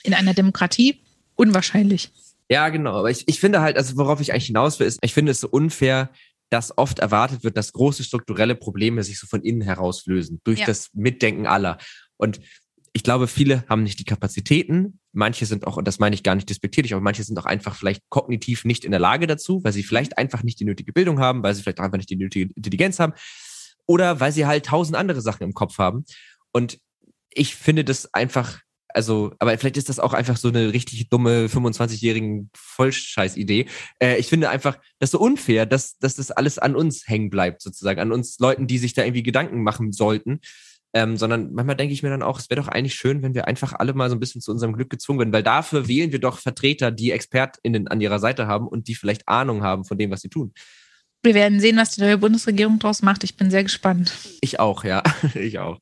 [0.04, 1.02] in einer Demokratie
[1.36, 2.12] unwahrscheinlich.
[2.50, 3.00] Ja, genau.
[3.00, 5.40] Aber ich, ich finde halt, also worauf ich eigentlich hinaus will, ist, ich finde es
[5.40, 6.12] so unfair,
[6.52, 10.60] dass oft erwartet wird, dass große strukturelle Probleme sich so von innen heraus lösen, durch
[10.60, 10.66] ja.
[10.68, 11.80] das Mitdenken aller.
[12.18, 12.40] Und
[12.96, 15.02] ich glaube, viele haben nicht die Kapazitäten.
[15.12, 17.76] Manche sind auch, und das meine ich gar nicht despektierlich, aber manche sind auch einfach
[17.76, 21.20] vielleicht kognitiv nicht in der Lage dazu, weil sie vielleicht einfach nicht die nötige Bildung
[21.20, 23.12] haben, weil sie vielleicht einfach nicht die nötige Intelligenz haben
[23.86, 26.06] oder weil sie halt tausend andere Sachen im Kopf haben.
[26.54, 26.80] Und
[27.32, 31.48] ich finde das einfach, also, aber vielleicht ist das auch einfach so eine richtig dumme
[31.48, 33.66] 25-jährigen Vollscheiß-Idee.
[34.00, 37.62] Äh, ich finde einfach das so unfair, dass, dass das alles an uns hängen bleibt,
[37.62, 40.40] sozusagen, an uns Leuten, die sich da irgendwie Gedanken machen sollten.
[40.98, 43.50] Ähm, sondern manchmal denke ich mir dann auch, es wäre doch eigentlich schön, wenn wir
[43.50, 46.20] einfach alle mal so ein bisschen zu unserem Glück gezwungen werden, weil dafür wählen wir
[46.20, 50.10] doch Vertreter, die ExpertInnen an ihrer Seite haben und die vielleicht Ahnung haben von dem,
[50.10, 50.54] was sie tun.
[51.22, 53.26] Wir werden sehen, was die neue Bundesregierung daraus macht.
[53.26, 54.14] Ich bin sehr gespannt.
[54.40, 55.04] Ich auch, ja.
[55.34, 55.80] ich auch.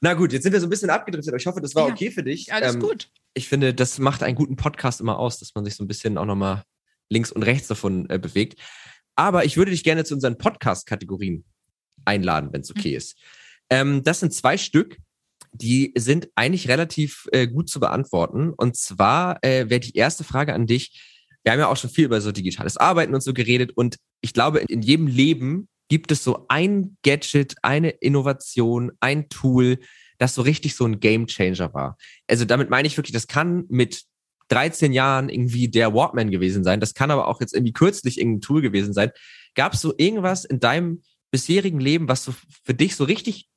[0.00, 1.34] Na gut, jetzt sind wir so ein bisschen abgedriftet.
[1.36, 2.52] Ich hoffe, das war ja, okay für dich.
[2.52, 3.08] Alles ähm, gut.
[3.34, 6.16] Ich finde, das macht einen guten Podcast immer aus, dass man sich so ein bisschen
[6.16, 6.62] auch nochmal
[7.08, 8.60] links und rechts davon äh, bewegt.
[9.16, 11.44] Aber ich würde dich gerne zu unseren Podcast-Kategorien
[12.04, 12.96] einladen, wenn es okay mhm.
[12.96, 13.16] ist.
[13.70, 14.98] Ähm, das sind zwei Stück,
[15.52, 18.52] die sind eigentlich relativ äh, gut zu beantworten.
[18.56, 21.00] Und zwar äh, wäre die erste Frage an dich.
[21.42, 23.72] Wir haben ja auch schon viel über so digitales Arbeiten und so geredet.
[23.74, 29.78] Und ich glaube, in, jedem Leben gibt es so ein Gadget, eine Innovation, ein Tool,
[30.18, 31.96] das so richtig so ein Game Changer war.
[32.28, 34.04] Also damit meine ich wirklich, das kann mit
[34.48, 36.80] 13 Jahren irgendwie der Walkman gewesen sein.
[36.80, 39.10] Das kann aber auch jetzt irgendwie kürzlich irgendein Tool gewesen sein.
[39.54, 43.49] Gab es so irgendwas in deinem bisherigen Leben, was so für dich so richtig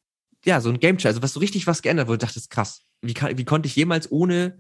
[0.46, 2.82] ja, so ein Game Changer, also was so richtig was geändert wurde, dachte ich, krass.
[3.02, 4.58] Wie, kann, wie konnte ich jemals ohne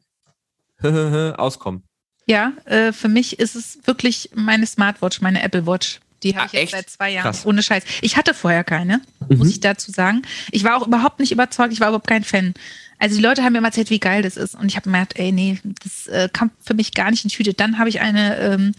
[1.37, 1.83] auskommen?
[2.25, 5.99] Ja, äh, für mich ist es wirklich meine Smartwatch, meine Apple Watch.
[6.23, 6.71] Die habe ah, ich jetzt echt?
[6.71, 7.23] seit zwei Jahren.
[7.23, 7.45] Krass.
[7.45, 7.83] Ohne Scheiß.
[8.01, 9.37] Ich hatte vorher keine, mhm.
[9.37, 10.21] muss ich dazu sagen.
[10.51, 12.53] Ich war auch überhaupt nicht überzeugt, ich war überhaupt kein Fan.
[12.97, 14.55] Also die Leute haben mir immer erzählt, wie geil das ist.
[14.55, 17.29] Und ich habe mir gedacht, ey, nee, das äh, kam für mich gar nicht in
[17.29, 17.53] Tüte.
[17.53, 18.73] Dann habe ich eine ähm,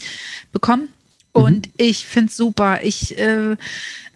[0.53, 0.89] bekommen
[1.33, 1.73] und mhm.
[1.77, 2.83] ich finde es super.
[2.83, 3.57] Ich äh,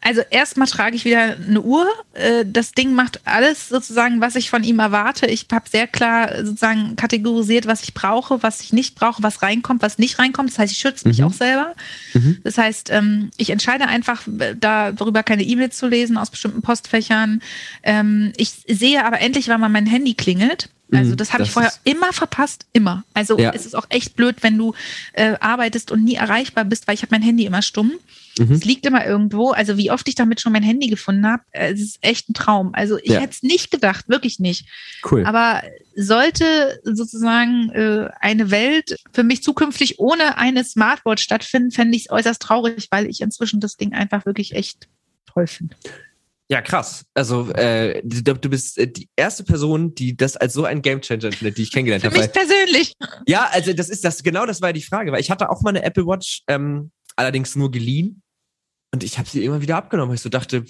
[0.01, 1.87] Also erstmal trage ich wieder eine Uhr.
[2.15, 5.27] Äh, das Ding macht alles sozusagen, was ich von ihm erwarte.
[5.27, 9.83] Ich habe sehr klar sozusagen kategorisiert, was ich brauche, was ich nicht brauche, was reinkommt,
[9.83, 10.51] was nicht reinkommt.
[10.51, 11.25] Das heißt, ich schütze mich mhm.
[11.25, 11.75] auch selber.
[12.15, 12.39] Mhm.
[12.45, 17.41] Das heißt, ähm, ich entscheide einfach darüber, keine E-Mails zu lesen aus bestimmten Postfächern.
[17.83, 20.69] Ähm, ich sehe aber endlich, wann mal mein Handy klingelt.
[20.93, 23.05] Also mhm, das habe ich vorher immer verpasst, immer.
[23.13, 23.53] Also ja.
[23.55, 24.75] es ist auch echt blöd, wenn du
[25.13, 27.93] äh, arbeitest und nie erreichbar bist, weil ich habe mein Handy immer stumm.
[28.39, 28.53] Mhm.
[28.53, 29.51] Es liegt immer irgendwo.
[29.51, 32.35] Also wie oft ich damit schon mein Handy gefunden habe, äh, es ist echt ein
[32.35, 32.71] Traum.
[32.75, 33.21] Also ich ja.
[33.21, 34.67] hätte es nicht gedacht, wirklich nicht.
[35.11, 35.25] Cool.
[35.27, 35.63] Aber
[35.97, 42.11] sollte sozusagen äh, eine Welt für mich zukünftig ohne eine Smartwatch stattfinden, fände ich es
[42.11, 44.89] äußerst traurig, weil ich inzwischen das Ding einfach wirklich echt
[45.27, 45.77] toll finde.
[46.51, 47.05] Ja, krass.
[47.13, 51.31] Also äh, du, du bist äh, die erste Person, die das als so ein Gamechanger
[51.31, 52.15] findet, die ich kennengelernt habe.
[52.15, 52.93] Für mich persönlich.
[53.27, 55.71] Ja, also das ist das genau, das war die Frage, weil ich hatte auch mal
[55.71, 58.23] eine Apple Watch, ähm, allerdings nur geliehen
[58.93, 60.15] und ich habe sie immer wieder abgenommen.
[60.15, 60.65] Ich so dachte,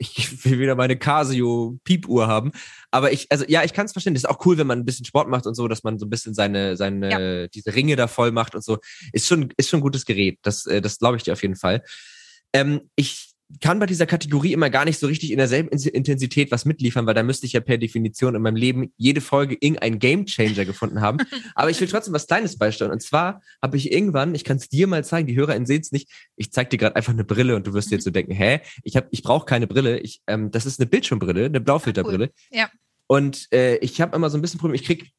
[0.00, 2.52] ich will wieder meine Casio Piepuhr haben.
[2.90, 4.14] Aber ich, also ja, ich kann es verstehen.
[4.14, 6.06] Das ist auch cool, wenn man ein bisschen Sport macht und so, dass man so
[6.06, 7.48] ein bisschen seine, seine, ja.
[7.48, 8.78] diese Ringe da voll macht und so.
[9.12, 10.38] Ist schon, ist schon ein gutes Gerät.
[10.42, 11.82] Das, äh, das glaube ich dir auf jeden Fall.
[12.54, 13.29] Ähm, ich
[13.60, 17.14] kann bei dieser Kategorie immer gar nicht so richtig in derselben Intensität was mitliefern, weil
[17.14, 21.18] da müsste ich ja per Definition in meinem Leben jede Folge irgendeinen Gamechanger gefunden haben.
[21.54, 22.92] Aber ich will trotzdem was Kleines beisteuern.
[22.92, 25.90] Und zwar habe ich irgendwann, ich kann es dir mal zeigen, die HörerInnen sehen es
[25.90, 28.32] nicht, ich zeig dir gerade einfach eine Brille und du wirst dir jetzt so denken,
[28.32, 29.98] hä, ich, hab, ich brauche keine Brille.
[29.98, 32.26] Ich, ähm, das ist eine Bildschirmbrille, eine Blaufilterbrille.
[32.26, 32.58] Ah, cool.
[32.58, 32.70] Ja.
[33.06, 35.10] Und äh, ich habe immer so ein bisschen Problem, ich krieg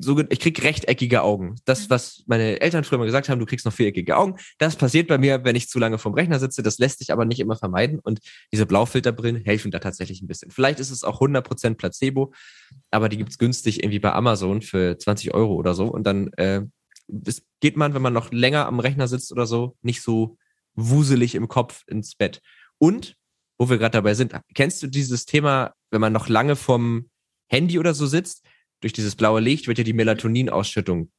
[0.00, 1.56] so, ich krieg rechteckige Augen.
[1.64, 1.90] Das, mhm.
[1.90, 4.36] was meine Eltern früher mal gesagt haben, du kriegst noch viereckige Augen.
[4.58, 6.62] Das passiert bei mir, wenn ich zu lange vorm Rechner sitze.
[6.62, 7.98] Das lässt sich aber nicht immer vermeiden.
[8.00, 8.20] Und
[8.52, 10.50] diese Blaufilterbrillen helfen da tatsächlich ein bisschen.
[10.50, 12.32] Vielleicht ist es auch 100% Placebo,
[12.90, 15.86] aber die gibt's günstig irgendwie bei Amazon für 20 Euro oder so.
[15.86, 16.62] Und dann äh,
[17.60, 20.36] geht man, wenn man noch länger am Rechner sitzt oder so, nicht so
[20.74, 22.40] wuselig im Kopf ins Bett.
[22.78, 23.16] Und,
[23.58, 27.08] wo wir gerade dabei sind, kennst du dieses Thema, wenn man noch lange vom
[27.48, 28.44] Handy oder so sitzt,
[28.84, 31.10] durch dieses blaue Licht wird ja die Melatoninausschüttung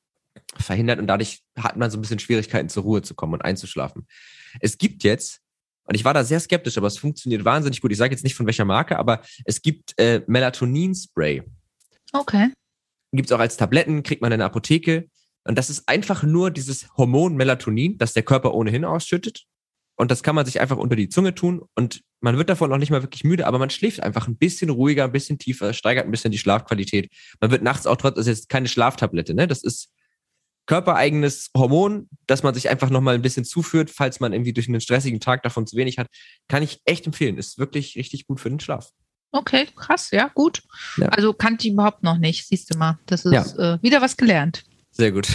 [0.56, 4.08] verhindert und dadurch hat man so ein bisschen Schwierigkeiten zur Ruhe zu kommen und einzuschlafen.
[4.60, 5.42] Es gibt jetzt,
[5.86, 7.92] und ich war da sehr skeptisch, aber es funktioniert wahnsinnig gut.
[7.92, 11.42] Ich sage jetzt nicht von welcher Marke, aber es gibt äh, Melatonin-Spray.
[12.14, 12.52] Okay.
[13.12, 15.10] Gibt es auch als Tabletten, kriegt man in der Apotheke.
[15.44, 19.46] Und das ist einfach nur dieses Hormon Melatonin, das der Körper ohnehin ausschüttet.
[19.96, 22.78] Und das kann man sich einfach unter die Zunge tun und man wird davon noch
[22.78, 26.06] nicht mal wirklich müde, aber man schläft einfach ein bisschen ruhiger, ein bisschen tiefer, steigert
[26.06, 27.10] ein bisschen die Schlafqualität.
[27.40, 29.48] Man wird nachts auch trotzdem, das ist jetzt keine Schlaftablette, ne?
[29.48, 29.90] Das ist
[30.66, 34.82] körpereigenes Hormon, das man sich einfach nochmal ein bisschen zuführt, falls man irgendwie durch einen
[34.82, 36.08] stressigen Tag davon zu wenig hat.
[36.48, 37.38] Kann ich echt empfehlen.
[37.38, 38.90] Ist wirklich richtig gut für den Schlaf.
[39.32, 40.64] Okay, krass, ja, gut.
[40.98, 41.10] Ja.
[41.10, 42.98] Also kannte ich überhaupt noch nicht, siehst du mal.
[43.06, 43.76] Das ist ja.
[43.76, 44.64] äh, wieder was gelernt.
[44.92, 45.28] Sehr gut.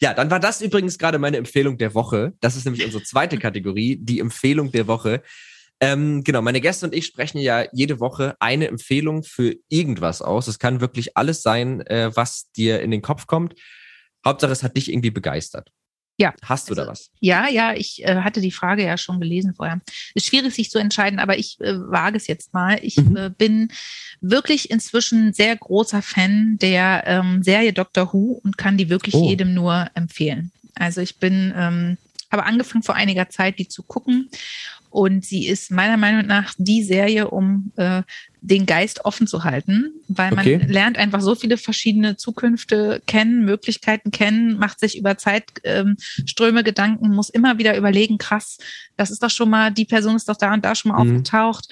[0.00, 2.32] Ja, dann war das übrigens gerade meine Empfehlung der Woche.
[2.40, 5.22] Das ist nämlich unsere zweite Kategorie, die Empfehlung der Woche.
[5.78, 10.46] Ähm, genau, meine Gäste und ich sprechen ja jede Woche eine Empfehlung für irgendwas aus.
[10.46, 13.54] Es kann wirklich alles sein, äh, was dir in den Kopf kommt.
[14.24, 15.70] Hauptsache, es hat dich irgendwie begeistert.
[16.20, 16.34] Ja.
[16.42, 17.10] Hast du also, da was?
[17.20, 19.80] Ja, ja, ich äh, hatte die Frage ja schon gelesen vorher.
[20.14, 22.78] Ist schwierig, sich zu entscheiden, aber ich äh, wage es jetzt mal.
[22.82, 23.16] Ich mhm.
[23.16, 23.72] äh, bin
[24.20, 29.26] wirklich inzwischen sehr großer Fan der ähm, Serie Doctor Who und kann die wirklich oh.
[29.30, 30.52] jedem nur empfehlen.
[30.74, 31.96] Also ich bin, ähm,
[32.30, 34.28] habe angefangen vor einiger Zeit, die zu gucken
[34.90, 38.02] und sie ist meiner Meinung nach die Serie, um äh,
[38.40, 40.60] den Geist offen zu halten, weil man okay.
[40.66, 45.96] lernt einfach so viele verschiedene Zukünfte kennen, Möglichkeiten kennen, macht sich über Zeitströme
[46.60, 48.58] ähm, Gedanken, muss immer wieder überlegen, krass,
[48.96, 51.10] das ist doch schon mal, die Person ist doch da und da schon mal mhm.
[51.10, 51.68] aufgetaucht.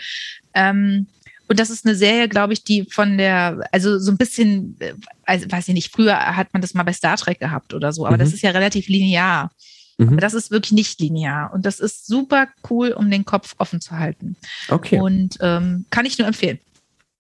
[0.55, 1.07] Ähm,
[1.49, 4.77] und das ist eine Serie, glaube ich, die von der, also so ein bisschen,
[5.25, 8.07] also weiß ich nicht, früher hat man das mal bei Star Trek gehabt oder so,
[8.07, 8.21] aber mhm.
[8.21, 9.51] das ist ja relativ linear.
[9.99, 10.09] Mhm.
[10.09, 11.53] Aber das ist wirklich nicht linear.
[11.53, 14.37] Und das ist super cool, um den Kopf offen zu halten.
[14.69, 15.01] Okay.
[15.01, 16.59] Und ähm, kann ich nur empfehlen.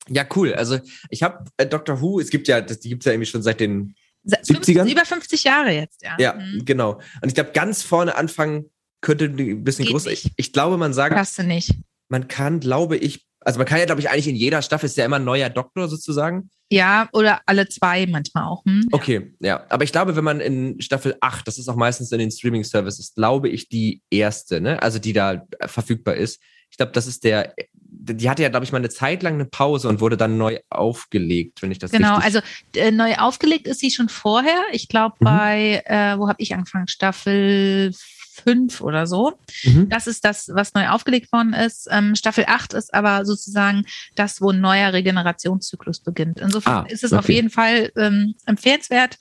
[0.09, 0.55] Ja, cool.
[0.55, 0.79] Also
[1.11, 3.43] ich habe äh, Doctor Who, es gibt ja, das, die gibt es ja irgendwie schon
[3.43, 3.95] seit den
[4.27, 4.91] 70ern.
[4.91, 6.17] Über 50 Jahre jetzt, ja.
[6.19, 6.65] Ja, mhm.
[6.65, 7.01] genau.
[7.21, 8.71] Und ich glaube, ganz vorne anfangen
[9.01, 10.07] könnte ein bisschen Geht groß.
[10.07, 11.15] Ich, ich, glaube, man sagt.
[11.15, 11.75] Passt nicht.
[12.09, 14.97] Man kann, glaube ich, also man kann ja, glaube ich, eigentlich in jeder Staffel ist
[14.97, 16.51] ja immer ein neuer Doktor sozusagen.
[16.71, 18.65] Ja, oder alle zwei manchmal auch.
[18.65, 18.89] Hm?
[18.93, 19.65] Okay, ja.
[19.71, 23.15] Aber ich glaube, wenn man in Staffel 8, das ist auch meistens in den Streaming-Services,
[23.15, 24.83] glaube ich, die erste, ne?
[24.83, 26.41] Also die da verfügbar ist.
[26.71, 29.47] Ich glaube, das ist der, die hatte ja, glaube ich, mal eine Zeit lang eine
[29.47, 32.41] Pause und wurde dann neu aufgelegt, wenn ich das Genau, also
[32.75, 34.61] äh, neu aufgelegt ist sie schon vorher.
[34.73, 35.25] Ich glaube, mhm.
[35.25, 36.89] bei, äh, wo habe ich angefangen?
[36.89, 37.95] Staffel
[38.41, 39.39] fünf oder so.
[39.65, 39.89] Mhm.
[39.89, 41.89] Das ist das, was neu aufgelegt worden ist.
[41.91, 43.85] Ähm, Staffel 8 ist aber sozusagen
[44.15, 46.41] das, wo ein neuer Regenerationszyklus beginnt.
[46.41, 47.19] Insofern ah, ist es okay.
[47.19, 49.19] auf jeden Fall ähm, empfehlenswert.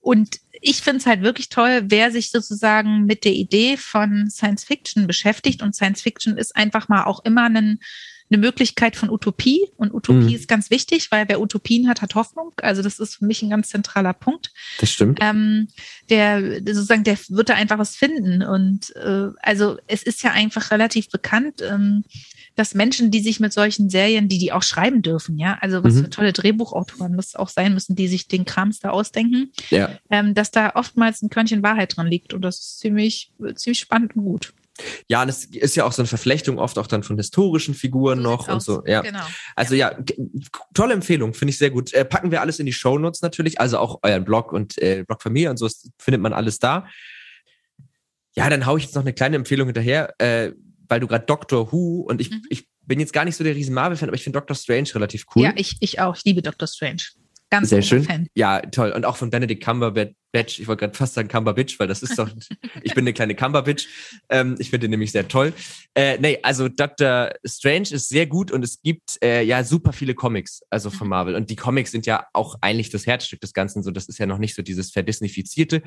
[0.00, 4.64] und ich finde es halt wirklich toll, wer sich sozusagen mit der Idee von Science
[4.64, 5.62] Fiction beschäftigt.
[5.62, 7.78] Und Science Fiction ist einfach mal auch immer ein
[8.30, 9.66] eine Möglichkeit von Utopie.
[9.76, 10.34] Und Utopie mhm.
[10.34, 12.52] ist ganz wichtig, weil wer Utopien hat, hat Hoffnung.
[12.60, 14.52] Also das ist für mich ein ganz zentraler Punkt.
[14.80, 15.18] Das stimmt.
[15.22, 15.68] Ähm,
[16.10, 18.42] der sozusagen, der wird da einfach was finden.
[18.42, 22.04] Und äh, also es ist ja einfach relativ bekannt, ähm,
[22.56, 25.94] dass Menschen, die sich mit solchen Serien, die die auch schreiben dürfen, ja, also was
[25.94, 26.04] mhm.
[26.04, 29.90] für tolle Drehbuchautoren das auch sein müssen, die sich den Krams da ausdenken, ja.
[30.10, 32.32] ähm, dass da oftmals ein Körnchen Wahrheit dran liegt.
[32.32, 34.54] Und das ist ziemlich, ziemlich spannend und gut.
[35.08, 38.18] Ja, und es ist ja auch so eine Verflechtung oft auch dann von historischen Figuren
[38.18, 38.82] so noch und so.
[38.86, 39.02] Ja.
[39.02, 39.24] Genau.
[39.54, 39.96] Also ja,
[40.74, 41.92] tolle Empfehlung, finde ich sehr gut.
[41.92, 45.04] Äh, packen wir alles in die Show Notes natürlich, also auch euren Blog und äh,
[45.06, 45.68] Blog Familie und so
[45.98, 46.86] findet man alles da.
[48.34, 50.52] Ja, dann haue ich jetzt noch eine kleine Empfehlung hinterher, äh,
[50.88, 52.42] weil du gerade Doctor Who und ich, mhm.
[52.50, 55.24] ich bin jetzt gar nicht so der riesen Marvel-Fan, aber ich finde Doctor Strange relativ
[55.34, 55.44] cool.
[55.44, 56.16] Ja, ich, ich auch.
[56.16, 57.02] Ich liebe Doctor Strange.
[57.50, 58.02] Ganz Sehr schön.
[58.02, 58.26] Fan.
[58.34, 58.90] Ja, toll.
[58.90, 60.58] Und auch von Benedict Cumberbatch.
[60.58, 62.28] Ich wollte gerade fast sagen Cumberbitch, weil das ist doch,
[62.82, 63.86] ich bin eine kleine Cumberbitch.
[64.28, 65.52] Ähm, ich finde den nämlich sehr toll.
[65.94, 67.30] Äh, nee, also Dr.
[67.44, 71.10] Strange ist sehr gut und es gibt äh, ja super viele Comics, also von mhm.
[71.10, 71.34] Marvel.
[71.36, 73.84] Und die Comics sind ja auch eigentlich das Herzstück des Ganzen.
[73.84, 75.82] So, das ist ja noch nicht so dieses verdisnifizierte.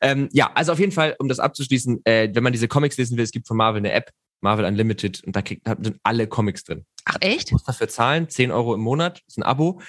[0.00, 3.16] Ähm, ja, also auf jeden Fall, um das abzuschließen, äh, wenn man diese Comics lesen
[3.16, 6.28] will, es gibt von Marvel eine App, Marvel Unlimited, und da kriegt, da sind alle
[6.28, 6.84] Comics drin.
[7.04, 7.50] Ach echt?
[7.50, 9.80] Du musst dafür zahlen, 10 Euro im Monat, ist ein Abo.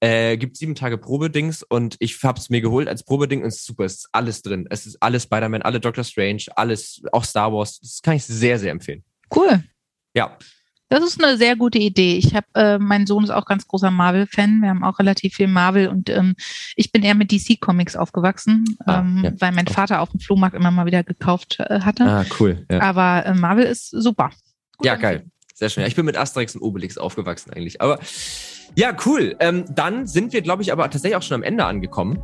[0.00, 3.56] Äh, gibt sieben Tage Probedings und ich habe es mir geholt als Probeding und es
[3.56, 4.66] ist super, es ist alles drin.
[4.68, 7.80] Es ist alles Spider-Man, alle Doctor Strange, alles, auch Star Wars.
[7.80, 9.02] Das kann ich sehr, sehr empfehlen.
[9.34, 9.64] Cool.
[10.14, 10.36] Ja.
[10.90, 12.16] Das ist eine sehr gute Idee.
[12.18, 14.60] Ich habe, äh, mein Sohn ist auch ganz großer Marvel-Fan.
[14.60, 16.34] Wir haben auch relativ viel Marvel und ähm,
[16.76, 19.32] ich bin eher mit DC-Comics aufgewachsen, ah, ähm, ja.
[19.40, 22.04] weil mein Vater auf dem Flohmarkt immer mal wieder gekauft äh, hatte.
[22.04, 22.66] Ah, cool.
[22.70, 22.82] Ja.
[22.82, 24.30] Aber äh, Marvel ist super.
[24.76, 25.24] Gut ja, geil.
[25.54, 25.82] Sehr schön.
[25.82, 27.80] Ja, ich bin mit Asterix und Obelix aufgewachsen eigentlich.
[27.80, 28.00] Aber
[28.74, 29.36] ja, cool.
[29.38, 32.20] Ähm, dann sind wir, glaube ich, aber tatsächlich auch schon am Ende angekommen.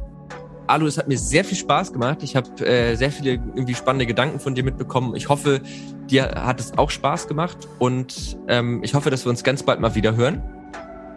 [0.66, 2.22] Alu, es hat mir sehr viel Spaß gemacht.
[2.22, 5.14] Ich habe äh, sehr viele irgendwie spannende Gedanken von dir mitbekommen.
[5.14, 5.60] Ich hoffe,
[6.08, 9.80] dir hat es auch Spaß gemacht und ähm, ich hoffe, dass wir uns ganz bald
[9.80, 10.42] mal wieder hören.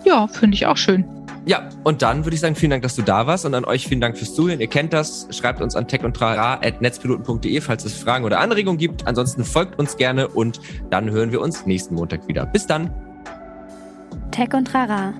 [0.05, 1.05] Ja, finde ich auch schön.
[1.45, 3.87] Ja, und dann würde ich sagen, vielen Dank, dass du da warst und an euch
[3.87, 4.61] vielen Dank fürs Zuhören.
[4.61, 5.27] Ihr kennt das.
[5.31, 9.05] Schreibt uns an techundtrara.netzpiloten.de, falls es Fragen oder Anregungen gibt.
[9.07, 12.45] Ansonsten folgt uns gerne und dann hören wir uns nächsten Montag wieder.
[12.45, 12.93] Bis dann.
[14.31, 15.13] Tech und Trara,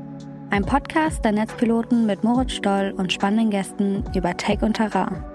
[0.49, 5.32] ein Podcast der Netzpiloten mit Moritz Stoll und spannenden Gästen über Tech und Trara.